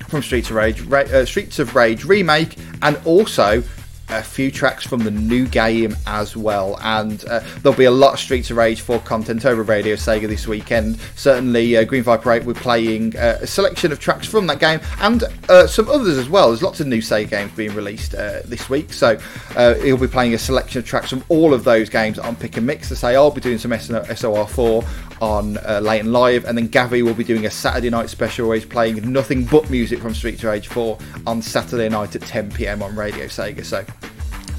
from 0.08 0.24
Streets 0.24 0.50
of 0.50 0.56
Rage, 0.56 0.80
Ra- 0.80 1.02
uh, 1.02 1.24
Streets 1.24 1.60
of 1.60 1.76
Rage 1.76 2.04
remake, 2.04 2.56
and 2.82 2.98
also 3.04 3.62
a 4.08 4.22
few 4.22 4.50
tracks 4.50 4.86
from 4.86 5.00
the 5.00 5.10
new 5.10 5.46
game 5.46 5.96
as 6.06 6.36
well. 6.36 6.78
And 6.82 7.24
uh, 7.26 7.40
there'll 7.62 7.76
be 7.76 7.84
a 7.84 7.90
lot 7.90 8.14
of 8.14 8.20
Streets 8.20 8.50
of 8.50 8.56
Rage 8.56 8.80
4 8.80 9.00
content 9.00 9.44
over 9.44 9.62
Radio 9.62 9.94
Sega 9.94 10.28
this 10.28 10.46
weekend. 10.46 10.98
Certainly, 11.16 11.76
uh, 11.76 11.84
Green 11.84 12.02
Viper 12.02 12.32
8, 12.32 12.44
we're 12.44 12.54
playing 12.54 13.16
uh, 13.16 13.38
a 13.40 13.46
selection 13.46 13.92
of 13.92 14.00
tracks 14.00 14.26
from 14.26 14.46
that 14.46 14.60
game 14.60 14.80
and 15.00 15.24
uh, 15.48 15.66
some 15.66 15.88
others 15.88 16.18
as 16.18 16.28
well. 16.28 16.48
There's 16.48 16.62
lots 16.62 16.80
of 16.80 16.86
new 16.86 17.00
Sega 17.00 17.28
games 17.28 17.52
being 17.52 17.74
released 17.74 18.14
uh, 18.14 18.40
this 18.44 18.68
week, 18.70 18.92
so 18.92 19.18
uh, 19.56 19.74
he'll 19.74 19.96
be 19.96 20.06
playing 20.06 20.34
a 20.34 20.38
selection 20.38 20.78
of 20.78 20.86
tracks 20.86 21.10
from 21.10 21.24
all 21.28 21.52
of 21.52 21.64
those 21.64 21.88
games 21.88 22.18
on 22.18 22.36
Pick 22.36 22.56
and 22.56 22.66
Mix. 22.66 22.88
To 22.88 22.96
say, 22.96 23.16
I'll 23.16 23.30
be 23.30 23.40
doing 23.40 23.58
some 23.58 23.72
SOR4 23.72 24.86
on 25.20 25.58
uh, 25.58 25.80
Late 25.80 26.00
and 26.00 26.12
Live, 26.12 26.44
and 26.44 26.56
then 26.56 26.68
Gavi 26.68 27.02
will 27.02 27.14
be 27.14 27.24
doing 27.24 27.46
a 27.46 27.50
Saturday 27.50 27.90
night 27.90 28.10
special 28.10 28.48
where 28.48 28.56
he's 28.56 28.66
playing 28.66 29.12
nothing 29.12 29.44
but 29.44 29.68
music 29.70 30.00
from 30.00 30.14
Streets 30.14 30.42
of 30.42 30.50
Rage 30.50 30.68
4 30.68 30.98
on 31.26 31.42
Saturday 31.42 31.88
night 31.88 32.14
at 32.14 32.22
10 32.22 32.50
pm 32.52 32.82
on 32.82 32.94
Radio 32.94 33.26
Sega. 33.26 33.64
So 33.64 33.84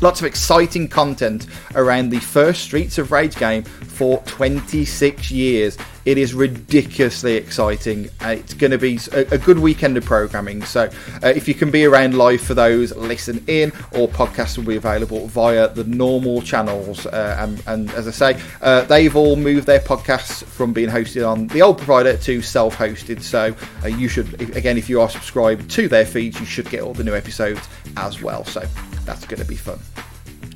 lots 0.02 0.20
of 0.20 0.26
exciting 0.26 0.88
content 0.88 1.48
around 1.76 2.10
the 2.10 2.20
first 2.20 2.64
Streets 2.64 2.98
of 2.98 3.12
Rage 3.12 3.36
game 3.36 3.64
for 3.64 4.22
26 4.24 5.32
years. 5.32 5.78
It 6.08 6.18
is 6.18 6.34
ridiculously 6.34 7.36
exciting. 7.36 8.10
Uh, 8.24 8.30
it's 8.30 8.54
going 8.54 8.72
to 8.72 8.78
be 8.78 8.98
a, 9.12 9.34
a, 9.34 9.38
good 9.38 9.60
weekend 9.60 9.98
of 9.98 10.06
programming. 10.06 10.64
So, 10.64 10.90
uh, 11.22 11.28
if 11.28 11.50
you 11.50 11.54
can 11.54 11.70
be 11.70 11.84
around 11.84 12.18
live 12.18 12.40
for 12.40 12.54
those, 12.54 12.96
listen 12.96 13.44
in, 13.48 13.74
or 13.92 14.08
podcasts 14.08 14.58
will 14.58 14.64
be 14.64 14.78
available 14.78 15.28
via 15.28 15.68
the 15.68 15.84
normal 15.84 16.42
channels. 16.42 17.06
Uh, 17.06 17.36
and, 17.40 17.62
and, 17.68 17.92
as 17.92 18.08
I 18.08 18.12
say, 18.38 18.86
they've 18.86 19.14
all 19.18 19.36
moved 19.36 19.68
their 19.68 19.82
podcasts 19.82 20.46
from 20.46 20.72
being 20.72 20.88
hosted 20.88 21.30
on 21.30 21.48
the 21.48 21.62
old 21.62 21.78
provider 21.78 22.16
to 22.16 22.42
self 22.42 22.78
hosted. 22.78 23.22
So, 23.22 23.54
you 23.86 24.08
should, 24.08 24.40
again, 24.56 24.78
if 24.78 24.88
you 24.88 25.02
are 25.02 25.10
subscribed 25.10 25.70
to 25.72 25.90
their 25.90 26.06
feeds, 26.06 26.40
you 26.40 26.46
should 26.46 26.70
get 26.70 26.84
all 26.84 26.94
the 26.94 27.04
new 27.04 27.16
episodes 27.16 27.68
as 27.98 28.22
well. 28.22 28.46
So, 28.46 28.62
that's 29.04 29.26
going 29.26 29.42
to 29.42 29.48
be 29.48 29.58
fun. 29.58 29.80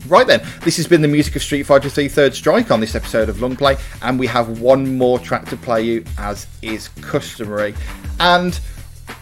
Right 0.07 0.25
then, 0.25 0.41
this 0.63 0.77
has 0.77 0.87
been 0.87 1.01
the 1.01 1.07
music 1.07 1.35
of 1.35 1.43
Street 1.43 1.63
Fighter 1.63 1.87
3 1.87 2.07
Third 2.07 2.33
Strike 2.33 2.71
on 2.71 2.79
this 2.79 2.95
episode 2.95 3.29
of 3.29 3.39
Long 3.39 3.55
Play, 3.55 3.77
and 4.01 4.17
we 4.17 4.25
have 4.27 4.59
one 4.59 4.97
more 4.97 5.19
track 5.19 5.45
to 5.49 5.57
play 5.57 5.83
you 5.83 6.03
as 6.17 6.47
is 6.63 6.87
customary. 7.01 7.75
And 8.19 8.59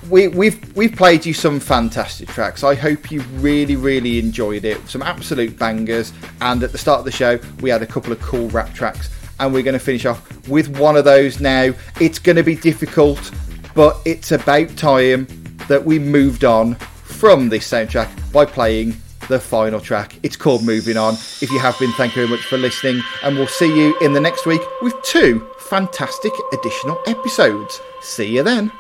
we, 0.10 0.23
have 0.23 0.35
we've, 0.35 0.76
we've 0.77 0.95
played 0.95 1.26
you 1.26 1.34
some 1.34 1.60
fantastic 1.60 2.30
tracks. 2.30 2.64
I 2.64 2.76
hope 2.76 3.11
you 3.11 3.22
really 3.34 3.76
really 3.76 4.19
enjoyed 4.19 4.64
it. 4.64 4.88
Some 4.88 5.01
absolute 5.01 5.60
bangers, 5.60 6.14
and 6.39 6.64
at 6.64 6.72
the 6.72 6.77
start 6.77 6.99
of 6.99 7.06
the 7.06 7.11
show 7.11 7.39
we 7.61 7.69
had 7.69 7.81
a 7.81 7.88
couple 7.88 8.14
of 8.14 8.22
cool 8.22 8.47
rap 8.49 8.73
tracks, 8.73 9.10
and 9.39 9.53
we're 9.53 9.64
going 9.64 9.77
to 9.77 9.84
finish 9.84 10.06
off 10.06 10.47
with 10.47 10.77
one 10.77 10.95
of 10.95 11.03
those 11.03 11.41
now. 11.41 11.73
It's 11.99 12.19
going 12.19 12.38
to 12.38 12.43
be 12.43 12.56
difficult, 12.56 13.31
but 13.76 13.97
it's 14.06 14.31
about 14.31 14.76
time 14.77 15.27
that 15.68 15.84
we 15.84 15.99
moved 15.99 16.45
on 16.45 16.76
from 16.76 17.49
this 17.49 17.69
soundtrack 17.69 18.31
by 18.31 18.45
playing 18.45 18.95
the 19.30 19.39
final 19.39 19.80
track. 19.80 20.19
It's 20.23 20.35
called 20.35 20.65
Moving 20.65 20.97
On. 20.97 21.14
If 21.14 21.49
you 21.51 21.60
have 21.60 21.80
been, 21.80 21.91
thank 21.93 22.15
you 22.15 22.26
very 22.26 22.35
much 22.35 22.45
for 22.45 22.57
listening, 22.57 23.01
and 23.23 23.38
we'll 23.38 23.47
see 23.47 23.73
you 23.73 23.97
in 24.01 24.11
the 24.11 24.19
next 24.19 24.45
week 24.45 24.61
with 24.81 25.01
two 25.03 25.47
fantastic 25.57 26.34
additional 26.51 26.99
episodes. 27.07 27.80
See 28.01 28.35
you 28.35 28.43
then. 28.43 28.72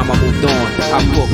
Time 0.00 0.10
I 0.10 0.20
moved 0.20 0.44
on. 0.44 0.50
I 0.50 1.00
put 1.14 1.29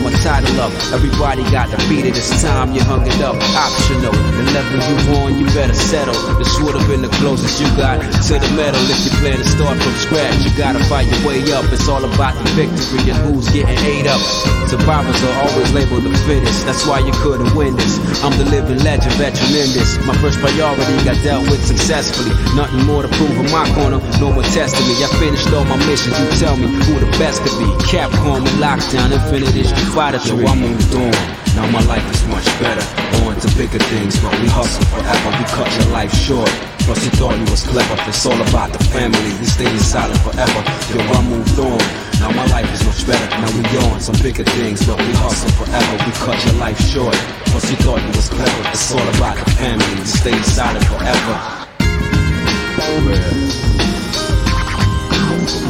up. 0.66 0.72
Everybody 0.90 1.42
got 1.54 1.70
defeated. 1.70 2.18
It's 2.18 2.42
time 2.42 2.74
you 2.74 2.82
hung 2.82 3.06
it 3.06 3.20
up. 3.22 3.38
Optional. 3.54 4.10
The 4.10 4.44
level 4.50 4.78
you 4.82 4.96
on, 5.22 5.30
you 5.38 5.46
better 5.54 5.74
settle. 5.74 6.16
This 6.38 6.50
would 6.60 6.74
have 6.74 6.86
been 6.90 7.02
the 7.02 7.12
closest 7.22 7.60
you 7.62 7.68
got 7.78 8.02
to 8.02 8.34
the 8.34 8.50
medal. 8.58 8.82
If 8.90 9.06
you 9.06 9.12
plan 9.22 9.38
to 9.38 9.46
start 9.46 9.78
from 9.78 9.94
scratch, 10.02 10.34
you 10.42 10.50
gotta 10.58 10.82
fight 10.90 11.06
your 11.06 11.22
way 11.22 11.38
up. 11.54 11.64
It's 11.70 11.88
all 11.88 12.02
about 12.02 12.34
the 12.34 12.46
victory 12.58 13.06
and 13.10 13.18
who's 13.22 13.48
getting 13.50 13.78
ate 13.86 14.06
up. 14.10 14.20
Survivors 14.66 15.22
are 15.22 15.36
always 15.46 15.70
labeled 15.70 16.02
the 16.02 16.12
fittest. 16.26 16.66
That's 16.66 16.82
why 16.86 16.98
you 16.98 17.14
couldn't 17.22 17.54
win 17.54 17.76
this. 17.76 18.02
I'm 18.26 18.34
the 18.34 18.46
living 18.50 18.82
legend, 18.82 19.14
veteran 19.14 19.54
in 19.54 19.70
this. 19.70 19.94
My 20.02 20.16
first 20.18 20.42
priority 20.42 20.82
got 21.06 21.14
dealt 21.22 21.46
with 21.46 21.62
successfully. 21.62 22.34
Nothing 22.58 22.82
more 22.82 23.06
to 23.06 23.10
prove 23.14 23.38
in 23.38 23.46
my 23.54 23.62
corner, 23.78 24.02
no 24.18 24.34
more 24.34 24.42
testing 24.50 24.82
me. 24.90 24.98
I 24.98 25.08
finished 25.22 25.46
all 25.54 25.64
my 25.64 25.78
missions, 25.86 26.18
you 26.18 26.26
tell 26.42 26.56
me 26.58 26.66
who 26.66 26.98
the 26.98 27.06
best 27.22 27.46
could 27.46 27.54
be. 27.62 27.70
Capcom 27.86 28.42
and 28.42 28.58
Lockdown, 28.58 29.14
Infinity 29.14 29.62
Street 29.62 29.94
Fighter, 29.94 30.18
so 30.18 30.34
I 30.34 30.55
moved 30.56 30.94
on. 30.94 31.12
Now 31.54 31.70
my 31.70 31.80
life 31.84 32.04
is 32.12 32.24
much 32.28 32.46
better. 32.60 32.84
On 33.24 33.34
to 33.36 33.48
bigger 33.56 33.78
things, 33.92 34.18
but 34.20 34.32
we 34.40 34.48
hustle 34.48 34.84
forever. 34.92 35.28
We 35.38 35.44
cut 35.52 35.68
your 35.78 35.92
life 35.92 36.12
short. 36.12 36.50
Plus 36.84 37.02
you 37.04 37.10
thought 37.18 37.36
you 37.36 37.46
was 37.50 37.62
clever. 37.66 37.96
It's 38.08 38.24
all 38.26 38.40
about 38.48 38.72
the 38.72 38.82
family. 38.92 39.32
We 39.40 39.46
stay 39.46 39.70
silent 39.78 40.20
forever. 40.20 40.60
Yo, 40.92 41.00
I 41.00 41.20
moved 41.24 41.58
on. 41.58 41.80
Now 42.20 42.30
my 42.30 42.46
life 42.46 42.68
is 42.72 42.84
much 42.84 43.06
better. 43.06 43.26
Now 43.36 43.50
we 43.56 43.62
on 43.90 44.00
some 44.00 44.16
bigger 44.22 44.44
things, 44.44 44.86
but 44.86 44.98
we 44.98 45.12
hustle 45.18 45.50
forever. 45.58 45.94
We 46.04 46.12
cut 46.24 46.38
your 46.46 46.54
life 46.54 46.80
short. 46.80 47.16
Plus 47.50 47.70
you 47.70 47.76
thought 47.84 48.00
you 48.00 48.12
was 48.14 48.28
clever. 48.28 48.68
It's 48.70 48.92
all 48.92 49.08
about 49.16 49.36
the 49.36 49.50
family. 49.52 49.94
We 49.98 50.04
stay 50.04 50.36
silent 50.42 50.84
forever. 50.86 51.66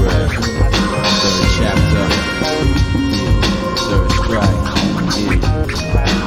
Third 0.07 1.49
chapter. 1.57 2.07
Third 3.77 4.11
strike. 4.13 4.76
Thank 5.17 6.21
you. 6.21 6.26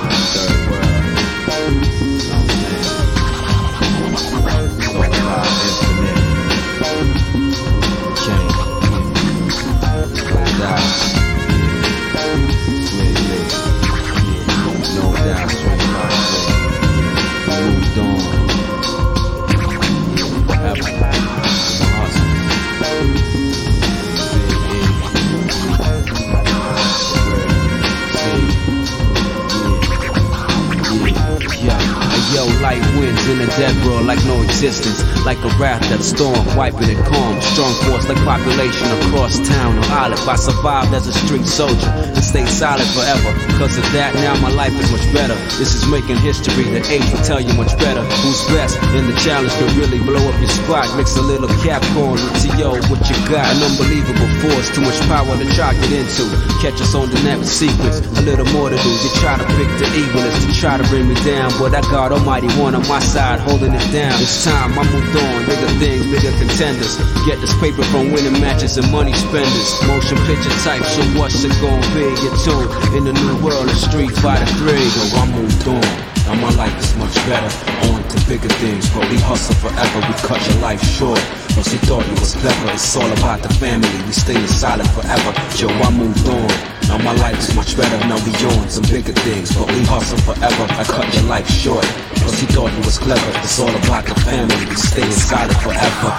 For 33.30 33.36
real. 33.36 33.46
dead 33.62 33.78
world 33.86 34.10
like 34.10 34.18
no 34.26 34.42
existence. 34.42 35.06
Like 35.22 35.38
a 35.46 35.54
wrath 35.62 35.86
that 35.94 36.02
storm, 36.02 36.42
wiping 36.58 36.90
it 36.90 36.98
calm. 37.06 37.38
Strong 37.54 37.74
force 37.86 38.10
like 38.10 38.18
population 38.26 38.90
across 39.06 39.38
town 39.46 39.78
or 39.78 39.86
island. 39.94 40.18
I 40.26 40.34
survived 40.34 40.98
as 40.98 41.06
a 41.06 41.14
street 41.14 41.46
soldier 41.46 41.94
and 41.94 42.26
stayed 42.26 42.50
solid 42.50 42.90
forever. 42.98 43.30
Because 43.54 43.78
of 43.78 43.86
that, 43.94 44.18
now 44.18 44.34
my 44.42 44.50
life 44.50 44.74
is 44.74 44.90
much 44.90 45.06
better. 45.14 45.38
This 45.62 45.78
is 45.78 45.86
making 45.86 46.18
history. 46.26 46.74
The 46.74 46.82
age 46.90 47.06
will 47.14 47.22
tell 47.22 47.38
you 47.38 47.54
much 47.54 47.78
better. 47.78 48.02
Who's 48.26 48.42
best? 48.50 48.82
And 48.98 49.06
the 49.06 49.14
challenge 49.22 49.54
can 49.62 49.78
really 49.78 50.02
blow 50.02 50.26
up 50.26 50.38
your 50.42 50.50
spot. 50.50 50.90
Mix 50.98 51.14
a 51.14 51.22
little 51.22 51.50
Capcom 51.62 52.18
with 52.18 52.34
T.O. 52.42 52.82
What 52.90 53.02
you 53.06 53.18
got? 53.30 53.46
An 53.46 53.62
unbelievable 53.62 54.32
force. 54.42 54.74
Too 54.74 54.82
much 54.82 54.98
power 55.06 55.38
to 55.38 55.46
try 55.54 55.78
get 55.78 55.94
into. 55.94 56.26
Catch 56.66 56.82
us 56.82 56.98
on 56.98 57.14
the 57.14 57.20
with 57.38 57.46
secrets. 57.46 58.02
A 58.18 58.26
little 58.26 58.50
more 58.58 58.74
to 58.74 58.78
do. 58.82 58.90
You 58.90 59.12
try 59.22 59.38
to 59.38 59.46
pick 59.54 59.70
the 59.78 59.86
evilest 60.02 60.50
to 60.50 60.54
try 60.58 60.82
to 60.82 60.86
bring 60.90 61.06
me 61.06 61.14
down. 61.22 61.54
But 61.62 61.78
I 61.78 61.86
got 61.94 62.10
Almighty 62.10 62.50
One 62.58 62.74
on 62.74 62.82
my 62.90 62.98
side 62.98 63.19
holding 63.44 63.74
it 63.76 63.88
down. 63.92 64.16
This 64.20 64.46
time 64.46 64.72
I 64.80 64.84
moved 64.88 65.16
on. 65.16 65.46
Bigger 65.46 65.72
things, 65.76 66.06
bigger 66.08 66.32
contenders. 66.40 66.96
Get 67.28 67.40
this 67.44 67.52
paper 67.60 67.84
from 67.92 68.12
winning 68.16 68.40
matches 68.40 68.78
and 68.78 68.88
money 68.92 69.14
spenders. 69.14 69.76
Motion 69.88 70.18
picture 70.24 70.56
type, 70.64 70.84
so 70.84 71.04
what's 71.20 71.44
it 71.44 71.52
gonna 71.60 71.84
be? 71.92 72.08
Your 72.24 72.36
tune 72.46 72.70
in 72.96 73.04
the 73.04 73.14
new 73.14 73.36
world 73.44 73.68
of 73.68 73.78
Street 73.78 74.12
Fighter 74.24 74.48
3. 74.64 74.72
So 74.72 75.18
I 75.18 75.26
moved 75.36 75.68
on. 75.68 75.84
Now 76.26 76.36
my 76.40 76.54
life 76.56 76.78
is 76.80 76.96
much 76.96 77.16
better. 77.28 77.52
On 77.92 78.00
to 78.00 78.18
bigger 78.28 78.54
things, 78.64 78.88
but 78.96 79.04
we 79.10 79.18
hustle 79.20 79.56
forever. 79.60 80.00
We 80.08 80.14
cut 80.24 80.40
your 80.48 80.62
life 80.62 80.84
short. 80.84 81.20
Cause 81.56 81.74
you 81.74 81.80
thought 81.84 82.06
you 82.08 82.16
was 82.24 82.36
clever. 82.36 82.72
It's 82.72 82.96
all 82.96 83.12
about 83.20 83.42
the 83.42 83.52
family. 83.60 83.90
We 84.08 84.14
stay 84.14 84.40
silent 84.48 84.90
forever. 84.96 85.32
Yo, 85.60 85.68
I 85.68 85.92
moved 85.92 86.28
on. 86.28 86.79
Now 86.90 86.98
my 86.98 87.14
life 87.14 87.38
is 87.38 87.56
much 87.56 87.78
better. 87.78 87.98
Now 88.08 88.18
we 88.26 88.34
on 88.58 88.68
some 88.68 88.84
bigger 88.90 89.14
things, 89.14 89.56
but 89.56 89.68
we 89.68 89.80
hustle 89.86 90.18
forever. 90.26 90.66
I 90.74 90.84
cut 90.84 91.14
your 91.14 91.24
life 91.26 91.48
short. 91.48 91.86
Cause 92.18 92.42
you 92.42 92.48
thought 92.48 92.74
you 92.74 92.80
was 92.80 92.98
clever. 92.98 93.32
It's 93.44 93.60
all 93.60 93.70
about 93.70 94.06
the 94.08 94.16
family. 94.22 94.66
We 94.66 94.76
stay 94.76 95.08
silent 95.12 95.62
forever. 95.62 96.10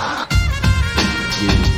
Yeah. 1.43 1.70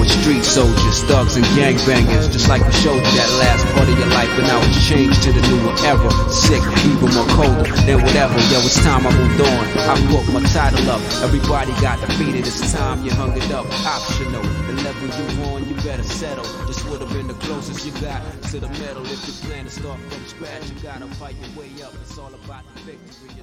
With 0.00 0.08
street 0.08 0.42
soldiers, 0.42 1.04
thugs 1.04 1.36
and 1.36 1.44
gangbangers. 1.52 2.32
Just 2.32 2.48
like 2.48 2.64
we 2.64 2.72
showed 2.80 2.96
you 2.96 3.12
that 3.20 3.30
last 3.36 3.62
part 3.76 3.86
of 3.86 3.96
your 3.98 4.08
life, 4.08 4.32
but 4.34 4.48
now 4.48 4.58
it's 4.64 4.80
changed 4.88 5.22
to 5.22 5.30
the 5.30 5.44
newer 5.52 5.76
era. 5.84 6.10
Sick, 6.32 6.64
even 6.88 7.12
more 7.12 7.28
colder 7.36 7.68
than 7.84 8.00
whatever. 8.00 8.40
Yo, 8.48 8.64
it's 8.64 8.80
time 8.80 9.06
I 9.06 9.12
moved 9.12 9.40
on. 9.44 9.62
I 9.84 9.94
put 10.08 10.24
my 10.32 10.40
title 10.48 10.88
up. 10.88 11.02
Everybody 11.20 11.72
got 11.84 12.00
defeated. 12.00 12.48
It's 12.48 12.72
time 12.72 13.04
you 13.04 13.12
hung 13.12 13.36
it 13.36 13.52
up. 13.52 13.68
Optional. 13.84 14.42
The 14.42 14.74
level 14.80 15.08
you 15.12 15.26
on, 15.52 15.68
you 15.68 15.76
better 15.84 16.02
settle. 16.02 16.48
This 16.66 16.82
would 16.88 17.00
have 17.02 17.12
been 17.12 17.28
the 17.28 17.38
closest 17.44 17.84
you 17.84 17.92
got 18.00 18.24
to 18.50 18.58
the 18.58 18.68
medal. 18.80 19.04
If 19.04 19.20
you 19.28 19.34
plan 19.46 19.64
to 19.66 19.70
start 19.70 20.00
from 20.00 20.26
scratch, 20.26 20.70
you 20.70 20.80
gotta 20.82 21.06
fight 21.20 21.36
your 21.36 21.60
way 21.60 21.70
up. 21.84 21.92
It's 22.00 22.16
all 22.16 22.32
about 22.32 22.64
the 22.74 22.80
victory 22.96 23.39